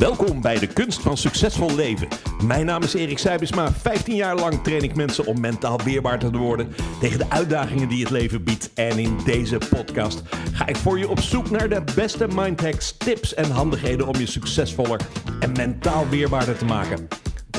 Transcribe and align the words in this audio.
Welkom 0.00 0.40
bij 0.40 0.58
de 0.58 0.66
Kunst 0.66 1.00
van 1.00 1.16
Succesvol 1.16 1.74
Leven. 1.74 2.08
Mijn 2.44 2.66
naam 2.66 2.82
is 2.82 2.94
Erik 2.94 3.18
Seibesma. 3.18 3.72
15 3.72 4.14
jaar 4.14 4.36
lang 4.36 4.62
train 4.62 4.82
ik 4.82 4.94
mensen 4.94 5.26
om 5.26 5.40
mentaal 5.40 5.80
weerbaar 5.84 6.18
te 6.18 6.30
worden 6.30 6.74
tegen 7.00 7.18
de 7.18 7.30
uitdagingen 7.30 7.88
die 7.88 8.00
het 8.00 8.10
leven 8.10 8.44
biedt. 8.44 8.70
En 8.74 8.98
in 8.98 9.18
deze 9.24 9.58
podcast 9.70 10.22
ga 10.52 10.66
ik 10.66 10.76
voor 10.76 10.98
je 10.98 11.08
op 11.08 11.20
zoek 11.20 11.50
naar 11.50 11.68
de 11.68 11.82
beste 11.94 12.26
mindhacks, 12.34 12.96
tips 12.96 13.34
en 13.34 13.50
handigheden 13.50 14.06
om 14.06 14.16
je 14.16 14.26
succesvoller 14.26 15.00
en 15.40 15.52
mentaal 15.52 16.08
weerbaarder 16.08 16.58
te 16.58 16.64
maken. 16.64 17.08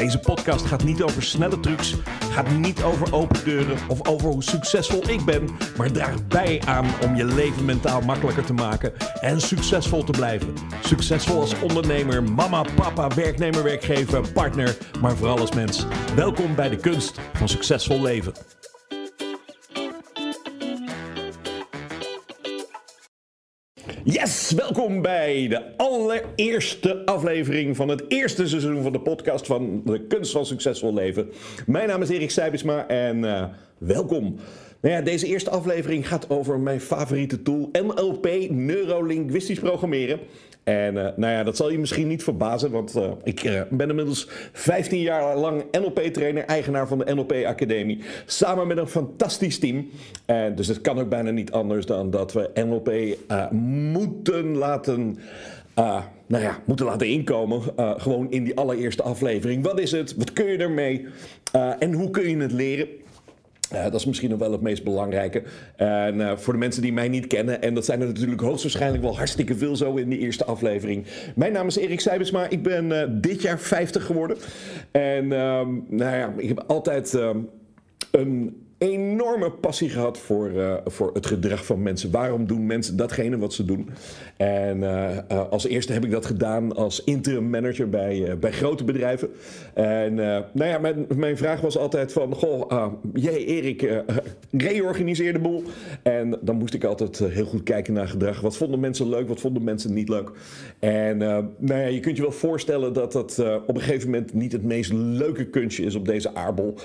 Deze 0.01 0.19
podcast 0.19 0.65
gaat 0.65 0.83
niet 0.83 1.01
over 1.01 1.23
snelle 1.23 1.59
trucs, 1.59 1.95
gaat 2.31 2.49
niet 2.51 2.83
over 2.83 3.13
open 3.13 3.43
deuren 3.43 3.77
of 3.87 4.07
over 4.07 4.29
hoe 4.29 4.43
succesvol 4.43 5.09
ik 5.09 5.25
ben, 5.25 5.49
maar 5.77 5.91
draagt 5.91 6.27
bij 6.27 6.61
aan 6.65 6.85
om 7.03 7.15
je 7.15 7.25
leven 7.25 7.65
mentaal 7.65 8.01
makkelijker 8.01 8.45
te 8.45 8.53
maken 8.53 8.93
en 9.19 9.41
succesvol 9.41 10.03
te 10.03 10.11
blijven. 10.11 10.53
Succesvol 10.83 11.39
als 11.39 11.59
ondernemer, 11.59 12.23
mama, 12.23 12.65
papa, 12.75 13.07
werknemer, 13.15 13.63
werkgever, 13.63 14.31
partner, 14.31 14.77
maar 15.01 15.15
vooral 15.15 15.39
als 15.39 15.55
mens. 15.55 15.85
Welkom 16.15 16.55
bij 16.55 16.69
de 16.69 16.77
kunst 16.77 17.19
van 17.33 17.49
succesvol 17.49 18.01
leven. 18.01 18.33
Yes, 24.03 24.51
welkom 24.51 25.01
bij 25.01 25.47
de 25.47 25.77
allereerste 25.77 27.05
aflevering 27.05 27.75
van 27.75 27.87
het 27.87 28.03
eerste 28.07 28.47
seizoen 28.47 28.81
van 28.81 28.91
de 28.91 28.99
podcast 28.99 29.45
van 29.45 29.81
de 29.85 30.07
kunst 30.07 30.31
van 30.31 30.45
succesvol 30.45 30.93
leven. 30.93 31.29
Mijn 31.65 31.87
naam 31.87 32.01
is 32.01 32.09
Erik 32.09 32.31
Seibisma 32.31 32.87
en 32.87 33.17
uh, 33.23 33.43
welkom. 33.77 34.39
Nou 34.81 34.95
ja, 34.95 35.01
deze 35.01 35.27
eerste 35.27 35.49
aflevering 35.49 36.07
gaat 36.07 36.29
over 36.29 36.59
mijn 36.59 36.81
favoriete 36.81 37.41
tool 37.41 37.69
NLP, 37.71 38.27
neurolinguistisch 38.49 39.59
programmeren. 39.59 40.19
En 40.63 40.95
uh, 40.95 41.07
nou 41.15 41.33
ja, 41.33 41.43
dat 41.43 41.57
zal 41.57 41.71
je 41.71 41.79
misschien 41.79 42.07
niet 42.07 42.23
verbazen, 42.23 42.71
want 42.71 42.95
uh, 42.95 43.11
ik 43.23 43.43
uh, 43.43 43.61
ben 43.69 43.89
inmiddels 43.89 44.27
15 44.53 44.99
jaar 44.99 45.37
lang 45.37 45.63
NLP-trainer, 45.71 46.43
eigenaar 46.43 46.87
van 46.87 46.97
de 46.97 47.13
NLP 47.13 47.33
Academie, 47.45 47.99
samen 48.25 48.67
met 48.67 48.77
een 48.77 48.87
fantastisch 48.87 49.59
team. 49.59 49.89
dus 50.55 50.67
het 50.67 50.81
kan 50.81 50.99
ook 50.99 51.09
bijna 51.09 51.31
niet 51.31 51.51
anders 51.51 51.85
dan 51.85 52.09
dat 52.09 52.33
we 52.33 52.49
NLP 52.53 53.17
moeten 53.93 54.57
laten. 54.57 55.17
nou 56.25 56.43
ja, 56.43 56.59
moeten 56.65 56.85
laten 56.85 57.07
inkomen. 57.07 57.61
gewoon 57.97 58.31
in 58.31 58.43
die 58.43 58.55
allereerste 58.55 59.03
aflevering. 59.03 59.63
Wat 59.63 59.79
is 59.79 59.91
het? 59.91 60.15
Wat 60.15 60.33
kun 60.33 60.45
je 60.45 60.57
ermee? 60.57 61.07
en 61.79 61.93
hoe 61.93 62.09
kun 62.09 62.29
je 62.29 62.37
het 62.37 62.51
leren? 62.51 62.87
Uh, 63.73 63.83
dat 63.83 63.93
is 63.93 64.05
misschien 64.05 64.29
nog 64.29 64.39
wel 64.39 64.51
het 64.51 64.61
meest 64.61 64.83
belangrijke. 64.83 65.43
En 65.75 66.15
uh, 66.15 66.37
voor 66.37 66.53
de 66.53 66.59
mensen 66.59 66.81
die 66.81 66.93
mij 66.93 67.09
niet 67.09 67.27
kennen, 67.27 67.61
en 67.61 67.73
dat 67.73 67.85
zijn 67.85 68.01
er 68.01 68.07
natuurlijk 68.07 68.41
hoogstwaarschijnlijk 68.41 69.03
wel 69.03 69.17
hartstikke 69.17 69.55
veel 69.55 69.75
zo 69.75 69.95
in 69.95 70.09
de 70.09 70.17
eerste 70.17 70.45
aflevering. 70.45 71.05
Mijn 71.35 71.53
naam 71.53 71.67
is 71.67 71.77
Erik 71.77 71.99
Seibesma, 71.99 72.49
ik 72.49 72.63
ben 72.63 72.85
uh, 72.85 73.03
dit 73.09 73.41
jaar 73.41 73.59
50 73.59 74.05
geworden. 74.05 74.37
En 74.91 75.27
nou 75.27 76.15
ja, 76.15 76.33
ik 76.37 76.47
heb 76.47 76.63
altijd 76.67 77.17
een 78.11 78.55
enorme 78.81 79.51
passie 79.51 79.89
gehad 79.89 80.17
voor, 80.17 80.51
uh, 80.51 80.73
voor 80.85 81.09
het 81.13 81.25
gedrag 81.25 81.65
van 81.65 81.81
mensen. 81.81 82.11
Waarom 82.11 82.47
doen 82.47 82.65
mensen 82.65 82.97
datgene 82.97 83.37
wat 83.37 83.53
ze 83.53 83.65
doen? 83.65 83.89
En 84.37 84.77
uh, 84.77 85.17
uh, 85.31 85.49
als 85.49 85.67
eerste 85.67 85.93
heb 85.93 86.05
ik 86.05 86.11
dat 86.11 86.25
gedaan 86.25 86.75
als 86.75 87.03
interim 87.03 87.49
manager 87.49 87.89
bij, 87.89 88.37
bij 88.39 88.51
grote 88.51 88.83
bedrijven. 88.83 89.29
En 89.73 90.15
nou 90.15 90.65
ja, 90.69 90.77
mijn, 90.77 91.05
mijn 91.15 91.37
vraag 91.37 91.61
was 91.61 91.77
altijd 91.77 92.13
van... 92.13 92.35
Goh, 92.35 92.93
jij 93.13 93.45
Erik, 93.45 94.03
reorganiseer 94.51 95.33
de 95.33 95.39
boel. 95.39 95.63
En 96.03 96.37
dan 96.41 96.55
moest 96.55 96.73
ik 96.73 96.83
altijd 96.83 97.19
heel 97.19 97.45
goed 97.45 97.63
kijken 97.63 97.93
naar 97.93 98.07
gedrag. 98.07 98.41
Wat 98.41 98.57
vonden 98.57 98.79
mensen 98.79 99.09
leuk, 99.09 99.27
wat 99.27 99.39
vonden 99.39 99.63
mensen 99.63 99.93
niet 99.93 100.09
leuk? 100.09 100.31
En 100.79 101.17
nou 101.17 101.79
ja, 101.79 101.85
je 101.85 101.99
kunt 101.99 102.15
je 102.15 102.21
wel 102.21 102.31
voorstellen 102.31 102.93
dat 102.93 103.11
dat 103.11 103.39
op 103.67 103.75
een 103.75 103.81
gegeven 103.81 104.09
moment... 104.09 104.33
niet 104.33 104.51
het 104.51 104.63
meest 104.63 104.93
leuke 104.93 105.45
kunstje 105.45 105.83
is 105.83 105.95
op 105.95 106.05
deze 106.05 106.35
aardbol. 106.35 106.75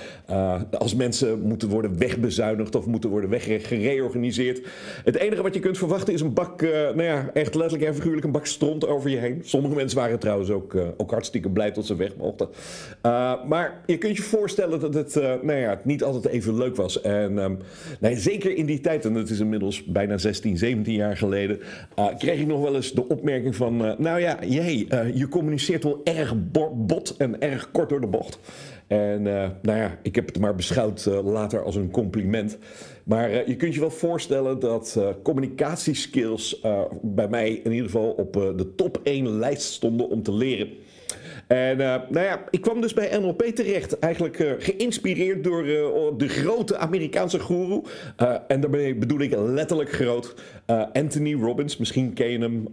als 0.78 0.94
mensen 0.94 1.40
moeten 1.40 1.68
worden 1.68 1.85
wegbezuinigd 1.90 2.74
of 2.74 2.86
moeten 2.86 3.10
worden 3.10 3.30
weggereorganiseerd. 3.30 4.60
Het 5.04 5.16
enige 5.16 5.42
wat 5.42 5.54
je 5.54 5.60
kunt 5.60 5.78
verwachten 5.78 6.14
is 6.14 6.20
een 6.20 6.32
bak, 6.32 6.62
uh, 6.62 6.70
nou 6.70 7.02
ja, 7.02 7.30
echt 7.32 7.54
letterlijk 7.54 7.88
en 7.88 7.94
figuurlijk 7.94 8.24
een 8.24 8.32
bak 8.32 8.46
stront 8.46 8.86
over 8.86 9.10
je 9.10 9.16
heen. 9.16 9.40
Sommige 9.44 9.74
mensen 9.74 9.98
waren 9.98 10.18
trouwens 10.18 10.50
ook, 10.50 10.74
uh, 10.74 10.82
ook 10.96 11.10
hartstikke 11.10 11.50
blij 11.50 11.72
dat 11.72 11.86
ze 11.86 11.96
weg 11.96 12.16
mochten. 12.16 12.48
Uh, 13.02 13.44
maar 13.44 13.80
je 13.86 13.98
kunt 13.98 14.16
je 14.16 14.22
voorstellen 14.22 14.80
dat 14.80 14.94
het 14.94 15.14
nou 15.42 15.58
ja, 15.58 15.80
niet 15.84 16.02
altijd 16.02 16.26
even 16.26 16.56
leuk 16.56 16.76
was. 16.76 17.00
En 17.00 17.38
um, 17.38 17.58
zeker 18.00 18.56
in 18.56 18.66
die 18.66 18.80
tijd, 18.80 19.04
en 19.04 19.14
dat 19.14 19.30
is 19.30 19.40
inmiddels 19.40 19.84
bijna 19.84 20.18
16, 20.18 20.58
17 20.58 20.94
jaar 20.94 21.16
geleden, 21.16 21.60
kreeg 22.18 22.40
ik 22.40 22.46
nog 22.46 22.60
wel 22.60 22.74
eens 22.74 22.92
de 22.92 23.08
opmerking 23.08 23.56
van, 23.56 23.76
nou 23.98 24.20
ja, 24.20 24.38
jee, 24.44 24.86
je 25.14 25.28
communiceert 25.28 25.84
wel 25.84 26.00
erg 26.04 26.34
bot 26.72 27.14
en 27.18 27.40
erg 27.40 27.70
kort 27.70 27.88
door 27.88 28.00
de 28.00 28.06
bocht. 28.06 28.38
En 28.86 29.26
uh, 29.26 29.48
nou 29.62 29.78
ja, 29.78 29.98
ik 30.02 30.14
heb 30.14 30.26
het 30.26 30.38
maar 30.38 30.54
beschouwd 30.54 31.06
uh, 31.08 31.24
later 31.24 31.62
als 31.62 31.74
een 31.74 31.90
compliment. 31.90 32.58
Maar 33.04 33.30
uh, 33.30 33.46
je 33.46 33.56
kunt 33.56 33.74
je 33.74 33.80
wel 33.80 33.90
voorstellen 33.90 34.58
dat 34.58 34.98
communicatieskills 35.22 36.60
bij 37.02 37.28
mij 37.28 37.50
in 37.50 37.72
ieder 37.72 37.90
geval 37.90 38.10
op 38.10 38.32
de 38.32 38.72
top 38.76 39.00
1 39.02 39.28
lijst 39.28 39.72
stonden 39.72 40.08
om 40.08 40.22
te 40.22 40.32
leren. 40.32 40.68
En 41.46 41.80
uh, 41.80 41.94
nou 42.08 42.26
ja, 42.26 42.44
ik 42.50 42.60
kwam 42.60 42.80
dus 42.80 42.94
bij 42.94 43.18
NLP 43.18 43.42
terecht. 43.42 43.98
Eigenlijk 43.98 44.38
uh, 44.38 44.52
geïnspireerd 44.58 45.44
door 45.44 45.66
uh, 45.66 45.86
de 46.16 46.28
grote 46.28 46.76
Amerikaanse 46.76 47.40
guru. 47.40 47.80
en 48.48 48.60
daarmee 48.60 48.94
bedoel 48.94 49.20
ik 49.20 49.34
letterlijk 49.36 49.92
groot. 49.92 50.34
Anthony 50.92 51.34
Robbins, 51.34 51.76
misschien 51.76 52.12
ken 52.12 52.30
je 52.30 52.38
hem. 52.38 52.66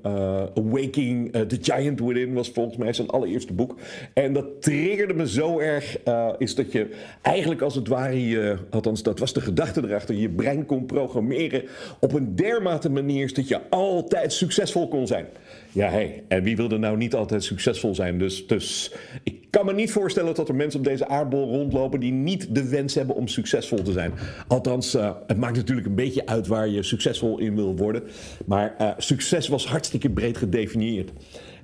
Awaking 0.56 1.32
the 1.32 1.58
Giant 1.62 2.00
Within 2.00 2.34
was 2.34 2.50
volgens 2.50 2.78
mij 2.78 2.94
zijn 2.94 3.08
allereerste 3.08 3.54
boek. 3.54 3.76
En 4.14 4.34
dat 4.34 4.62
triggerde 4.62 5.14
me 5.14 5.28
zo 5.28 5.60
erg. 5.60 5.98
is 6.38 6.56
dat 6.56 6.72
je 6.72 6.90
eigenlijk 7.22 7.62
als 7.62 7.76
het 7.76 7.88
ware, 7.88 8.28
je, 8.28 8.58
althans 8.70 9.04
dat 9.04 9.20
was 9.20 9.34
de 9.34 9.42
gedachte 9.42 9.82
erachter, 9.84 10.16
je 10.16 10.30
brein 10.30 10.66
kon 10.66 10.86
programmeren 10.86 11.64
op 12.00 12.14
een 12.14 12.36
dermate 12.36 12.90
manier 12.90 13.34
dat 13.34 13.48
je 13.48 13.60
altijd 13.70 14.34
succesvol 14.34 14.88
kon 14.88 15.08
zijn. 15.08 15.26
Ja, 15.74 15.90
hey, 15.90 16.24
en 16.28 16.44
wie 16.44 16.56
wil 16.56 16.70
er 16.70 16.80
nou 16.80 16.98
niet 16.98 17.16
altijd 17.16 17.44
succesvol 17.44 17.96
zijn? 17.96 18.20
Dus, 18.20 18.48
dus 18.48 18.92
ik 19.24 19.48
kan 19.50 19.66
me 19.66 19.74
niet 19.74 19.92
voorstellen 19.92 20.36
dat 20.36 20.50
er 20.50 20.56
mensen 20.56 20.80
op 20.80 20.86
deze 20.86 21.08
aardbol 21.08 21.50
rondlopen 21.50 22.00
die 22.00 22.12
niet 22.12 22.56
de 22.56 22.70
wens 22.70 22.96
hebben 22.96 23.16
om 23.16 23.28
succesvol 23.28 23.82
te 23.82 23.92
zijn. 23.92 24.14
Althans, 24.48 24.96
uh, 24.96 25.12
het 25.28 25.38
maakt 25.38 25.56
natuurlijk 25.56 25.88
een 25.88 25.96
beetje 25.96 26.26
uit 26.26 26.48
waar 26.48 26.68
je 26.68 26.84
succesvol 26.84 27.40
in 27.40 27.56
wil 27.56 27.76
worden. 27.76 28.04
Maar 28.46 28.76
uh, 28.82 28.90
succes 28.98 29.48
was 29.48 29.68
hartstikke 29.68 30.10
breed 30.10 30.38
gedefinieerd. 30.38 31.12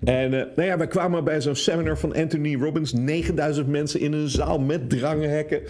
En 0.04 0.34
uh, 0.34 0.44
nou 0.56 0.68
ja, 0.68 0.78
wij 0.78 0.88
kwamen 0.88 1.24
bij 1.24 1.42
zo'n 1.42 1.56
seminar 1.56 1.98
van 1.98 2.16
Anthony 2.16 2.56
Robbins. 2.56 2.94
9000 2.94 3.68
mensen 3.68 4.00
in 4.00 4.14
een 4.14 4.30
zaal 4.30 4.60
met 4.60 4.90
drangenhekken. 4.90 5.62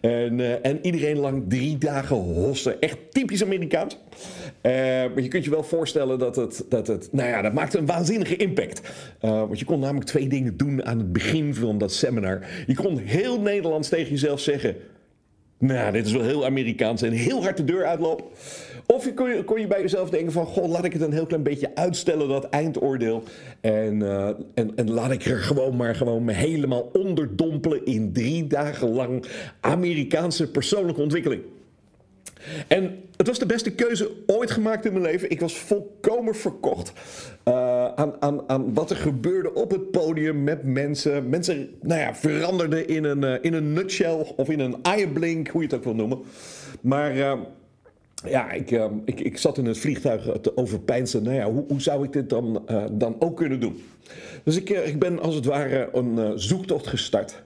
En, 0.00 0.38
uh, 0.38 0.66
en 0.66 0.78
iedereen 0.82 1.18
lang 1.18 1.44
drie 1.48 1.78
dagen 1.78 2.16
hossen. 2.16 2.80
Echt 2.80 2.96
typisch 3.10 3.44
Amerikaans. 3.44 3.98
Uh, 4.62 4.72
maar 4.72 5.20
je 5.20 5.28
kunt 5.28 5.44
je 5.44 5.50
wel 5.50 5.62
voorstellen 5.62 6.18
dat 6.18 6.36
het, 6.36 6.64
dat 6.68 6.86
het... 6.86 7.08
Nou 7.12 7.28
ja, 7.28 7.42
dat 7.42 7.52
maakte 7.52 7.78
een 7.78 7.86
waanzinnige 7.86 8.36
impact. 8.36 8.80
want 9.20 9.58
je 9.58 9.64
kon 9.64 9.80
namelijk 9.80 10.06
twee 10.06 10.28
dingen 10.28 10.56
doen 10.56 10.84
aan 10.84 10.98
het 10.98 11.12
begin 11.12 11.54
van 11.54 11.78
dat 11.78 11.92
seminar. 11.92 12.46
Je 12.66 12.74
kon 12.74 12.98
heel 12.98 13.40
Nederlands 13.40 13.88
tegen 13.88 14.10
jezelf 14.10 14.40
zeggen... 14.40 14.76
Nou, 15.58 15.92
dit 15.92 16.06
is 16.06 16.12
wel 16.12 16.22
heel 16.22 16.44
Amerikaans 16.44 17.02
en 17.02 17.12
heel 17.12 17.42
hard 17.42 17.56
de 17.56 17.64
deur 17.64 17.86
uitlopen. 17.86 18.24
Of 18.94 19.04
je 19.04 19.14
kon, 19.14 19.28
je, 19.28 19.44
kon 19.44 19.60
je 19.60 19.66
bij 19.66 19.80
jezelf 19.80 20.10
denken 20.10 20.32
van... 20.32 20.46
Goh, 20.46 20.68
laat 20.68 20.84
ik 20.84 20.92
het 20.92 21.02
een 21.02 21.12
heel 21.12 21.26
klein 21.26 21.42
beetje 21.42 21.74
uitstellen, 21.74 22.28
dat 22.28 22.48
eindoordeel. 22.48 23.22
En, 23.60 24.00
uh, 24.00 24.28
en, 24.54 24.76
en 24.76 24.90
laat 24.90 25.10
ik 25.10 25.24
er 25.24 25.38
gewoon 25.38 25.76
maar 25.76 25.94
gewoon 25.94 26.24
me 26.24 26.32
helemaal 26.32 26.90
onderdompelen... 26.92 27.86
in 27.86 28.12
drie 28.12 28.46
dagen 28.46 28.88
lang 28.88 29.24
Amerikaanse 29.60 30.50
persoonlijke 30.50 31.00
ontwikkeling. 31.00 31.42
En 32.68 33.00
het 33.16 33.26
was 33.26 33.38
de 33.38 33.46
beste 33.46 33.74
keuze 33.74 34.10
ooit 34.26 34.50
gemaakt 34.50 34.84
in 34.84 34.92
mijn 34.92 35.04
leven. 35.04 35.30
Ik 35.30 35.40
was 35.40 35.58
volkomen 35.58 36.34
verkocht 36.34 36.92
uh, 37.48 37.54
aan, 37.94 38.14
aan, 38.20 38.48
aan 38.48 38.74
wat 38.74 38.90
er 38.90 38.96
gebeurde 38.96 39.54
op 39.54 39.70
het 39.70 39.90
podium 39.90 40.44
met 40.44 40.64
mensen. 40.64 41.28
Mensen 41.28 41.70
nou 41.80 42.00
ja, 42.00 42.14
veranderden 42.14 42.88
in 42.88 43.04
een, 43.04 43.24
uh, 43.24 43.34
in 43.40 43.54
een 43.54 43.72
nutshell 43.72 44.34
of 44.36 44.48
in 44.48 44.60
een 44.60 44.76
eyeblink, 44.82 45.48
hoe 45.48 45.60
je 45.60 45.66
het 45.66 45.76
ook 45.76 45.84
wil 45.84 45.94
noemen. 45.94 46.18
Maar 46.80 47.38
ja, 48.26 48.50
ik, 48.52 48.70
ik, 49.04 49.20
ik 49.20 49.38
zat 49.38 49.58
in 49.58 49.64
het 49.64 49.78
vliegtuig 49.78 50.40
te 50.40 50.56
overpeinzen. 50.56 51.22
Nou 51.22 51.36
ja, 51.36 51.50
hoe, 51.50 51.64
hoe 51.68 51.80
zou 51.80 52.04
ik 52.04 52.12
dit 52.12 52.30
dan, 52.30 52.62
dan 52.92 53.16
ook 53.18 53.36
kunnen 53.36 53.60
doen? 53.60 53.82
Dus 54.44 54.56
ik, 54.56 54.70
ik 54.70 54.98
ben 54.98 55.20
als 55.20 55.34
het 55.34 55.44
ware 55.44 55.88
een 55.92 56.38
zoektocht 56.38 56.86
gestart 56.86 57.42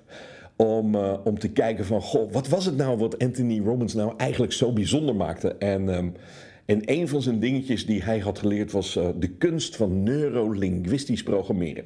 om, 0.56 0.94
om 1.24 1.38
te 1.38 1.48
kijken 1.48 1.84
van, 1.84 2.00
goh, 2.00 2.32
wat 2.32 2.48
was 2.48 2.64
het 2.64 2.76
nou 2.76 2.98
wat 2.98 3.18
Anthony 3.18 3.60
Robbins 3.60 3.94
nou 3.94 4.12
eigenlijk 4.16 4.52
zo 4.52 4.72
bijzonder 4.72 5.14
maakte? 5.14 5.54
En, 5.54 5.88
um, 5.88 6.14
en 6.64 6.80
een 6.84 7.08
van 7.08 7.22
zijn 7.22 7.40
dingetjes 7.40 7.86
die 7.86 8.02
hij 8.02 8.18
had 8.18 8.38
geleerd 8.38 8.72
was 8.72 8.92
de 9.18 9.28
kunst 9.38 9.76
van 9.76 10.02
neurolinguistisch 10.02 11.22
programmeren. 11.22 11.84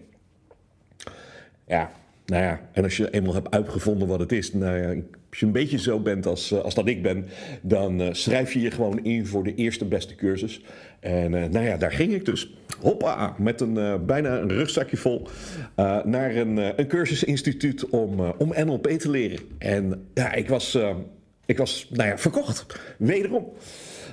Ja, 1.66 1.90
nou 2.26 2.42
ja, 2.42 2.60
en 2.72 2.82
als 2.82 2.96
je 2.96 3.10
eenmaal 3.10 3.34
hebt 3.34 3.50
uitgevonden 3.50 4.08
wat 4.08 4.20
het 4.20 4.32
is, 4.32 4.52
nou 4.52 4.78
ja, 4.78 5.02
als 5.36 5.44
je 5.44 5.50
een 5.54 5.62
beetje 5.62 5.78
zo 5.78 6.00
bent 6.00 6.26
als, 6.26 6.62
als 6.62 6.74
dat 6.74 6.88
ik 6.88 7.02
ben, 7.02 7.26
dan 7.62 8.14
schrijf 8.14 8.52
je 8.52 8.60
je 8.60 8.70
gewoon 8.70 9.04
in 9.04 9.26
voor 9.26 9.44
de 9.44 9.54
eerste 9.54 9.84
beste 9.84 10.14
cursus. 10.14 10.60
En 11.00 11.30
nou 11.30 11.60
ja, 11.60 11.76
daar 11.76 11.92
ging 11.92 12.12
ik 12.12 12.24
dus. 12.24 12.54
Hoppa, 12.80 13.34
met 13.38 13.60
een, 13.60 14.06
bijna 14.06 14.38
een 14.38 14.48
rugzakje 14.48 14.96
vol 14.96 15.28
naar 16.04 16.36
een, 16.36 16.80
een 16.80 16.86
cursusinstituut 16.86 17.88
om, 17.88 18.20
om 18.20 18.52
NLP 18.64 18.88
te 18.88 19.10
leren. 19.10 19.38
En 19.58 20.06
ja, 20.14 20.32
ik 20.32 20.48
was, 20.48 20.78
ik 21.46 21.58
was 21.58 21.86
nou 21.90 22.08
ja, 22.08 22.18
verkocht. 22.18 22.66
Wederom. 22.98 23.52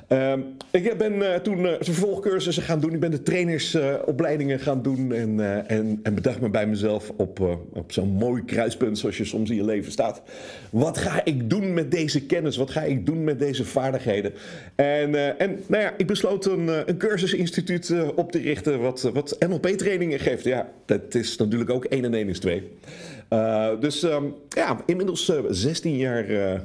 Ehm, 0.08 0.40
ik 0.72 0.98
ben 0.98 1.14
uh, 1.14 1.36
toen 1.36 1.60
uh, 1.60 1.72
vervolgcursussen 1.80 2.64
gaan 2.64 2.80
doen. 2.80 2.94
Ik 2.94 3.00
ben 3.00 3.12
de 3.12 3.24
trainersopleidingen 3.24 4.60
gaan 4.60 4.82
doen. 4.82 5.14
En, 5.14 5.66
en, 5.68 6.00
en, 6.04 6.16
bedacht 6.16 6.42
me 6.42 6.50
bij 6.50 6.68
mezelf 6.68 7.12
op, 7.18 7.40
op 7.74 7.92
zo'n 7.92 8.10
mooi 8.10 8.44
kruispunt 8.46 8.98
zoals 8.98 9.18
je 9.18 9.26
soms 9.26 9.50
in 9.50 9.56
je 9.56 9.66
leven 9.66 9.92
staat. 9.92 10.22
Wat 10.70 10.98
ga 10.98 11.26
ik 11.26 11.50
doen 11.50 11.74
met 11.74 11.92
deze 11.92 12.26
kennis? 12.26 12.58
Wat 12.58 12.72
ga 12.72 12.82
ik 12.82 13.06
doen 13.06 13.24
met 13.24 13.40
deze 13.40 13.66
vaardigheden? 13.66 14.34
En, 14.76 15.40
en 15.40 15.60
nou 15.68 15.84
ja, 15.84 15.94
ik 15.98 16.08
besloot 16.08 16.46
een, 16.46 16.90
een 16.90 16.98
cursusinstituut 16.98 17.94
op 18.16 18.32
te 18.32 18.40
richten 18.40 18.82
wat, 18.82 19.02
wat 19.02 19.36
NLP-trainingen 19.48 20.20
geeft. 20.20 20.44
Ja, 20.44 20.70
dat 20.86 21.16
is 21.16 21.38
natuurlijk 21.38 21.70
ook 21.70 21.86
1 21.86 22.04
en 22.06 22.14
1 22.14 22.30
is 22.30 22.40
2. 22.40 22.72
Uh, 23.34 23.80
dus 23.80 24.04
um, 24.04 24.36
ja, 24.50 24.84
inmiddels 24.86 25.30
uh, 25.30 25.40
16 25.50 25.98
jaar 25.98 26.30
uh, 26.30 26.60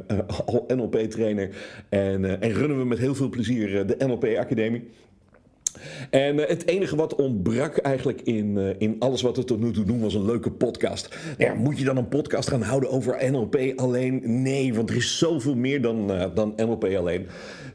al 0.47 0.65
NLP-trainer. 0.67 1.51
En, 1.89 2.41
en 2.41 2.53
runnen 2.53 2.79
we 2.79 2.85
met 2.85 2.99
heel 2.99 3.15
veel 3.15 3.29
plezier 3.29 3.87
de 3.87 3.97
NLP-academie. 3.99 4.89
En 6.11 6.37
uh, 6.37 6.47
het 6.47 6.67
enige 6.67 6.97
wat 6.97 7.15
ontbrak 7.15 7.77
eigenlijk 7.77 8.21
in, 8.21 8.57
uh, 8.57 8.71
in 8.79 8.97
alles 8.99 9.23
wat 9.23 9.37
we 9.37 9.45
tot 9.45 9.61
nu 9.61 9.73
toe 9.73 9.85
doen 9.85 10.01
was 10.01 10.15
een 10.15 10.25
leuke 10.25 10.51
podcast. 10.51 11.17
Nou 11.39 11.51
ja, 11.53 11.59
moet 11.59 11.79
je 11.79 11.85
dan 11.85 11.97
een 11.97 12.09
podcast 12.09 12.49
gaan 12.49 12.63
houden 12.63 12.91
over 12.91 13.31
NLP 13.31 13.73
alleen? 13.77 14.43
Nee, 14.43 14.75
want 14.75 14.91
er 14.91 14.97
is 14.97 15.19
zoveel 15.19 15.55
meer 15.55 15.83
dan, 15.83 16.11
uh, 16.11 16.25
dan 16.35 16.53
NLP 16.57 16.85
alleen. 16.85 17.27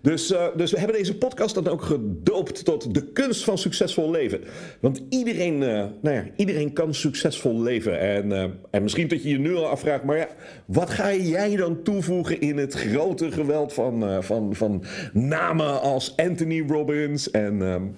Dus, 0.01 0.33
dus 0.55 0.71
we 0.71 0.77
hebben 0.77 0.97
deze 0.97 1.17
podcast 1.17 1.55
dan 1.55 1.67
ook 1.67 1.81
gedoopt 1.81 2.65
tot 2.65 2.93
de 2.93 3.11
kunst 3.11 3.43
van 3.43 3.57
succesvol 3.57 4.11
leven. 4.11 4.39
Want 4.79 5.01
iedereen, 5.09 5.53
uh, 5.53 5.85
nou 6.01 6.15
ja, 6.15 6.25
iedereen 6.35 6.73
kan 6.73 6.93
succesvol 6.93 7.61
leven. 7.61 7.99
En, 7.99 8.31
en 8.71 8.83
misschien 8.83 9.07
dat 9.07 9.23
je 9.23 9.29
je 9.29 9.39
nu 9.39 9.55
al 9.55 9.67
afvraagt, 9.67 10.03
maar 10.03 10.17
ja, 10.17 10.27
wat 10.65 10.89
ga 10.89 11.13
jij 11.13 11.55
dan 11.55 11.83
toevoegen 11.83 12.41
in 12.41 12.57
het 12.57 12.73
grote 12.73 13.31
geweld 13.31 13.73
van, 13.73 14.23
van, 14.23 14.55
van 14.55 14.83
namen 15.13 15.81
als 15.81 16.13
Anthony 16.15 16.63
Robbins 16.67 17.31
en... 17.31 17.92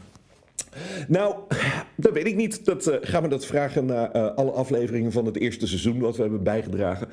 Nou, 1.07 1.35
dat 1.95 2.13
weet 2.13 2.27
ik 2.27 2.35
niet. 2.35 2.65
Dat, 2.65 2.87
uh, 2.87 2.95
gaan 3.01 3.23
we 3.23 3.29
dat 3.29 3.45
vragen 3.45 3.85
na 3.85 4.15
uh, 4.15 4.35
alle 4.35 4.51
afleveringen 4.51 5.11
van 5.11 5.25
het 5.25 5.37
eerste 5.37 5.67
seizoen 5.67 5.99
wat 5.99 6.15
we 6.15 6.21
hebben 6.21 6.43
bijgedragen. 6.43 7.07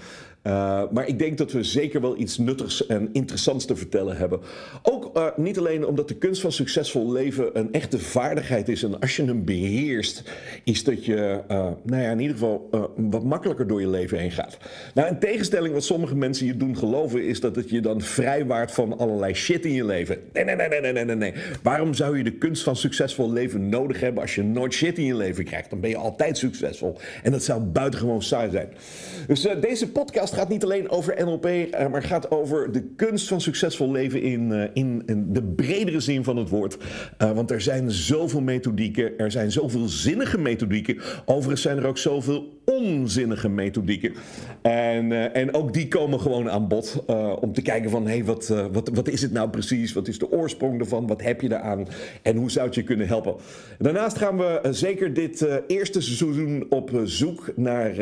Uh, 0.46 0.82
maar 0.90 1.08
ik 1.08 1.18
denk 1.18 1.38
dat 1.38 1.52
we 1.52 1.62
zeker 1.62 2.00
wel 2.00 2.18
iets 2.18 2.38
nuttigs 2.38 2.86
en 2.86 3.08
interessants 3.12 3.64
te 3.64 3.76
vertellen 3.76 4.16
hebben. 4.16 4.40
Ook 4.82 5.32
niet 5.36 5.58
alleen 5.58 5.86
omdat 5.86 6.08
de 6.08 6.14
kunst 6.14 6.40
van 6.40 6.52
succesvol 6.52 7.12
leven 7.12 7.58
een 7.58 7.72
echte 7.72 7.98
vaardigheid 7.98 8.68
is. 8.68 8.82
En 8.82 9.00
als 9.00 9.16
je 9.16 9.24
hem 9.24 9.44
beheerst, 9.44 10.22
is 10.64 10.84
dat 10.84 11.04
je 11.04 11.40
nou 11.82 12.02
ja, 12.02 12.10
in 12.10 12.20
ieder 12.20 12.36
geval 12.36 12.68
wat 12.96 13.24
makkelijker 13.24 13.66
door 13.66 13.80
je 13.80 13.88
leven 13.88 14.18
heen 14.18 14.30
gaat. 14.30 14.56
Nou, 14.94 15.08
in 15.08 15.18
tegenstelling 15.18 15.74
wat 15.74 15.84
sommige 15.84 16.16
mensen 16.16 16.46
je 16.46 16.56
doen 16.56 16.76
geloven, 16.76 17.24
is 17.26 17.40
dat 17.40 17.56
het 17.56 17.70
je 17.70 17.80
dan 17.80 18.00
vrijwaart 18.00 18.72
van 18.72 18.98
allerlei 18.98 19.34
shit 19.34 19.64
in 19.64 19.72
je 19.72 19.84
leven. 19.84 20.18
Nee, 20.32 20.44
nee, 20.44 20.56
nee, 20.56 20.68
nee, 20.68 20.92
nee, 20.92 21.04
nee, 21.04 21.16
nee. 21.16 21.32
Waarom 21.62 21.94
zou 21.94 22.16
je 22.16 22.24
de 22.24 22.32
kunst 22.32 22.62
van 22.62 22.76
succesvol 22.76 23.32
leven 23.32 23.68
nodig 23.68 24.00
hebben 24.00 24.22
als 24.22 24.34
je 24.34 24.42
nooit 24.42 24.72
shit 24.72 24.98
in 24.98 25.04
je 25.04 25.16
leven 25.16 25.44
krijgt. 25.44 25.70
Dan 25.70 25.80
ben 25.80 25.90
je 25.90 25.96
altijd 25.96 26.38
succesvol. 26.38 26.96
En 27.22 27.32
dat 27.32 27.42
zou 27.42 27.60
buitengewoon 27.60 28.22
saai 28.22 28.50
zijn. 28.50 28.68
Dus 29.26 29.48
deze 29.60 29.90
podcast 29.90 30.30
gaat 30.32 30.48
niet 30.48 30.64
alleen 30.64 30.90
over 30.90 31.24
NLP, 31.24 31.46
uh, 31.46 31.86
maar 31.88 32.02
gaat 32.02 32.30
over 32.30 32.72
de 32.72 32.82
kunst 32.96 33.28
van 33.28 33.40
succesvol 33.40 33.90
leven 33.90 34.22
in, 34.22 34.50
uh, 34.50 34.62
in, 34.72 35.02
in, 35.06 35.32
de 35.32 35.42
bredere 35.42 36.00
zin 36.00 36.24
van 36.24 36.36
het 36.36 36.48
woord. 36.48 36.76
want 37.18 37.50
er 37.50 37.60
zijn 37.60 37.90
zoveel 37.90 38.40
methodieken, 38.40 39.18
er 39.18 39.30
zijn 39.30 39.52
zoveel 39.52 39.88
zinnige 39.88 40.38
methodieken. 40.38 40.98
Overigens 41.24 41.62
zijn 41.62 41.76
er 41.78 41.86
ook 41.86 41.98
zoveel 41.98 42.61
onzinnige 42.64 43.48
methodieken. 43.48 44.14
En, 44.62 45.34
en 45.34 45.54
ook 45.54 45.72
die 45.72 45.88
komen 45.88 46.20
gewoon 46.20 46.50
aan 46.50 46.68
bod 46.68 47.04
om 47.40 47.52
te 47.52 47.62
kijken 47.62 47.90
van, 47.90 48.06
hé, 48.06 48.12
hey, 48.12 48.24
wat, 48.24 48.54
wat, 48.72 48.90
wat 48.94 49.08
is 49.08 49.22
het 49.22 49.32
nou 49.32 49.50
precies? 49.50 49.92
Wat 49.92 50.08
is 50.08 50.18
de 50.18 50.30
oorsprong 50.30 50.80
ervan? 50.80 51.06
Wat 51.06 51.22
heb 51.22 51.40
je 51.40 51.48
daaraan? 51.48 51.86
En 52.22 52.36
hoe 52.36 52.50
zou 52.50 52.66
het 52.66 52.74
je 52.74 52.82
kunnen 52.82 53.06
helpen? 53.06 53.34
Daarnaast 53.78 54.18
gaan 54.18 54.36
we 54.36 54.44
eh, 54.44 54.72
zeker 54.72 55.14
dit 55.14 55.46
eerste 55.66 56.00
seizoen 56.00 56.66
op 56.68 56.94
eh, 56.94 57.00
zoek 57.04 57.52
naar, 57.56 57.96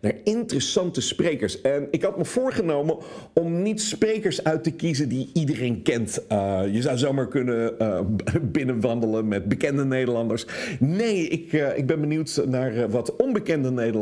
naar 0.00 0.14
interessante 0.24 1.00
sprekers. 1.00 1.60
En 1.60 1.88
ik 1.90 2.02
had 2.02 2.18
me 2.18 2.24
voorgenomen 2.24 2.96
om 3.32 3.62
niet 3.62 3.80
sprekers 3.80 4.44
uit 4.44 4.64
te 4.64 4.70
kiezen 4.70 5.08
die 5.08 5.30
iedereen 5.32 5.82
kent. 5.82 6.24
je 6.70 6.78
zou 6.80 6.98
zomaar 6.98 7.28
kunnen 7.28 7.76
binnenwandelen 8.52 9.28
met 9.28 9.48
bekende 9.48 9.84
Nederlanders. 9.84 10.46
Nee, 10.78 11.28
ik, 11.28 11.52
ik 11.52 11.86
ben 11.86 12.00
benieuwd 12.00 12.42
naar 12.46 12.90
wat 12.90 13.16
onbekende 13.16 13.70
Nederlanders. 13.70 13.97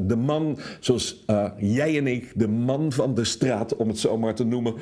De 0.00 0.16
man 0.16 0.58
zoals 0.80 1.24
jij 1.56 1.98
en 1.98 2.06
ik, 2.06 2.32
de 2.34 2.48
man 2.48 2.92
van 2.92 3.14
de 3.14 3.24
straat, 3.24 3.76
om 3.76 3.88
het 3.88 3.98
zo 3.98 4.18
maar 4.18 4.34
te 4.34 4.44
noemen, 4.44 4.74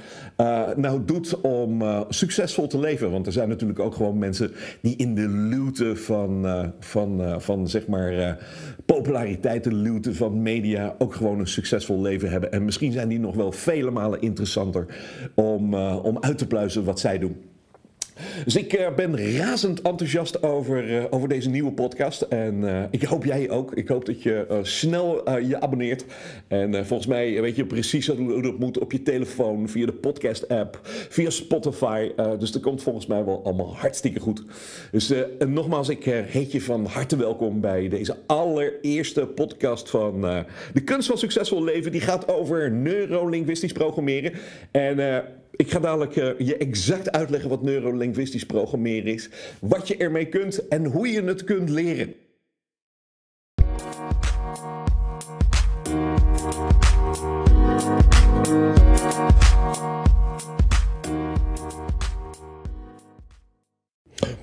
nou 0.77 1.05
doet 1.05 1.41
om 1.41 1.83
succesvol 2.09 2.67
te 2.67 2.79
leven. 2.79 3.11
Want 3.11 3.27
er 3.27 3.33
zijn 3.33 3.49
natuurlijk 3.49 3.79
ook 3.79 3.95
gewoon 3.95 4.19
mensen 4.19 4.51
die 4.81 4.97
in 4.97 5.15
de 5.15 5.29
luwte 5.29 5.97
van, 5.97 6.47
van, 6.81 7.41
van 7.41 7.69
zeg 7.69 7.87
maar 7.87 8.39
populariteit, 8.87 9.65
de 9.65 9.75
luwte 9.75 10.15
van 10.15 10.43
media 10.43 10.95
ook 10.99 11.15
gewoon 11.15 11.39
een 11.39 11.47
succesvol 11.47 12.01
leven 12.01 12.31
hebben. 12.31 12.53
En 12.53 12.65
misschien 12.65 12.93
zijn 12.93 13.09
die 13.09 13.21
nog 13.21 13.35
wel 13.35 13.53
vele 13.53 13.91
malen 13.91 14.21
interessanter 14.21 14.87
om, 15.35 15.75
om 15.75 16.19
uit 16.21 16.39
te 16.39 16.47
pluizen 16.47 16.85
wat 16.85 17.01
zij 17.01 17.19
doen. 17.19 17.52
Dus 18.45 18.57
ik 18.57 18.79
uh, 18.79 18.95
ben 18.95 19.37
razend 19.37 19.83
enthousiast 19.83 20.43
over, 20.43 20.91
uh, 20.91 21.05
over 21.11 21.29
deze 21.29 21.51
nieuwe 21.51 21.73
podcast. 21.73 22.21
En 22.21 22.55
uh, 22.55 22.83
ik 22.91 23.03
hoop 23.03 23.25
jij 23.25 23.51
ook. 23.51 23.75
Ik 23.75 23.89
hoop 23.89 24.07
dat 24.07 24.23
je 24.23 24.61
snel 24.63 25.39
je 25.41 25.61
abonneert. 25.61 26.05
En 26.49 26.87
volgens 26.87 27.09
mij 27.09 27.41
weet 27.41 27.57
je 27.57 27.65
precies 27.65 28.07
hoe 28.07 28.43
dat 28.43 28.59
moet 28.59 28.79
op 28.79 28.93
je 28.93 29.03
telefoon, 29.03 29.69
via 29.69 29.87
de 29.87 29.93
podcast-app, 29.93 30.81
via 31.09 31.31
Spotify. 31.31 32.11
dus 32.39 32.53
dat 32.53 32.63
komt 32.63 32.83
volgens 32.83 33.07
mij 33.07 33.25
wel 33.25 33.45
allemaal 33.45 33.77
hartstikke 33.77 34.21
goed. 34.21 34.45
Dus 34.91 35.13
nogmaals, 35.47 35.89
ik 35.89 36.05
heet 36.05 36.53
je 36.53 36.61
van 36.61 36.87
harte 36.87 37.17
welkom 37.17 37.61
bij 37.61 37.89
deze 37.89 38.17
allereerste 38.27 39.27
podcast 39.27 39.91
van 39.91 40.21
De 40.73 40.81
Kunst 40.85 41.09
van 41.09 41.19
Succesvol 41.19 41.65
Leven. 41.65 41.93
Die 41.93 42.01
gaat 42.01 42.29
over 42.29 42.71
neurolinguistisch 42.71 43.73
programmeren. 43.73 44.33
En 44.71 45.25
ik 45.57 45.71
ga 45.71 45.79
dadelijk 45.79 46.17
uh, 46.17 46.39
je 46.39 46.57
exact 46.57 47.13
uitleggen 47.13 47.51
wat 47.51 47.63
neurolinguistisch 47.63 48.47
programmeren 48.47 49.13
is, 49.13 49.29
wat 49.61 49.89
je 49.89 49.97
ermee 49.97 50.29
kunt 50.29 50.69
en 50.69 50.85
hoe 50.85 51.09
je 51.09 51.23
het 51.23 51.45
kunt 51.45 51.69
leren. 51.69 52.15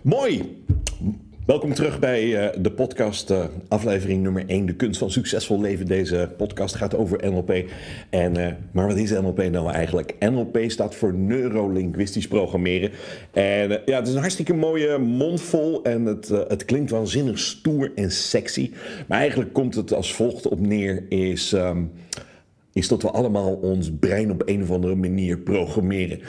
Mooi! 0.03 0.58
Welkom 1.49 1.73
terug 1.73 1.99
bij 1.99 2.23
uh, 2.23 2.61
de 2.61 2.71
podcast, 2.71 3.31
uh, 3.31 3.43
aflevering 3.67 4.23
nummer 4.23 4.43
1, 4.47 4.65
de 4.65 4.75
kunst 4.75 4.99
van 4.99 5.11
succesvol 5.11 5.61
leven. 5.61 5.85
Deze 5.85 6.31
podcast 6.37 6.75
gaat 6.75 6.95
over 6.95 7.31
NLP. 7.31 7.53
En, 8.09 8.37
uh, 8.37 8.47
maar 8.71 8.87
wat 8.87 8.97
is 8.97 9.11
NLP 9.11 9.49
nou 9.49 9.71
eigenlijk? 9.71 10.15
NLP 10.19 10.59
staat 10.67 10.95
voor 10.95 11.13
neurolinguistisch 11.13 12.27
programmeren. 12.27 12.91
En 13.31 13.81
ja, 13.85 13.97
het 13.97 14.07
is 14.07 14.13
een 14.13 14.19
hartstikke 14.19 14.53
mooie 14.53 14.97
mondvol 14.97 15.83
en 15.83 16.05
het, 16.05 16.27
het 16.27 16.65
klinkt 16.65 16.91
waanzinnig 16.91 17.39
stoer 17.39 17.91
en 17.95 18.11
sexy. 18.11 18.71
Maar 19.07 19.19
eigenlijk 19.19 19.53
komt 19.53 19.75
het 19.75 19.93
als 19.93 20.13
volgt 20.13 20.47
op 20.47 20.59
neer, 20.59 21.03
is... 21.09 21.51
Um, 21.51 21.91
is 22.73 22.87
dat 22.87 23.01
we 23.01 23.11
allemaal 23.11 23.53
ons 23.53 23.91
brein 23.99 24.31
op 24.31 24.41
een 24.45 24.61
of 24.61 24.71
andere 24.71 24.95
manier 24.95 25.37
programmeren. 25.37 26.19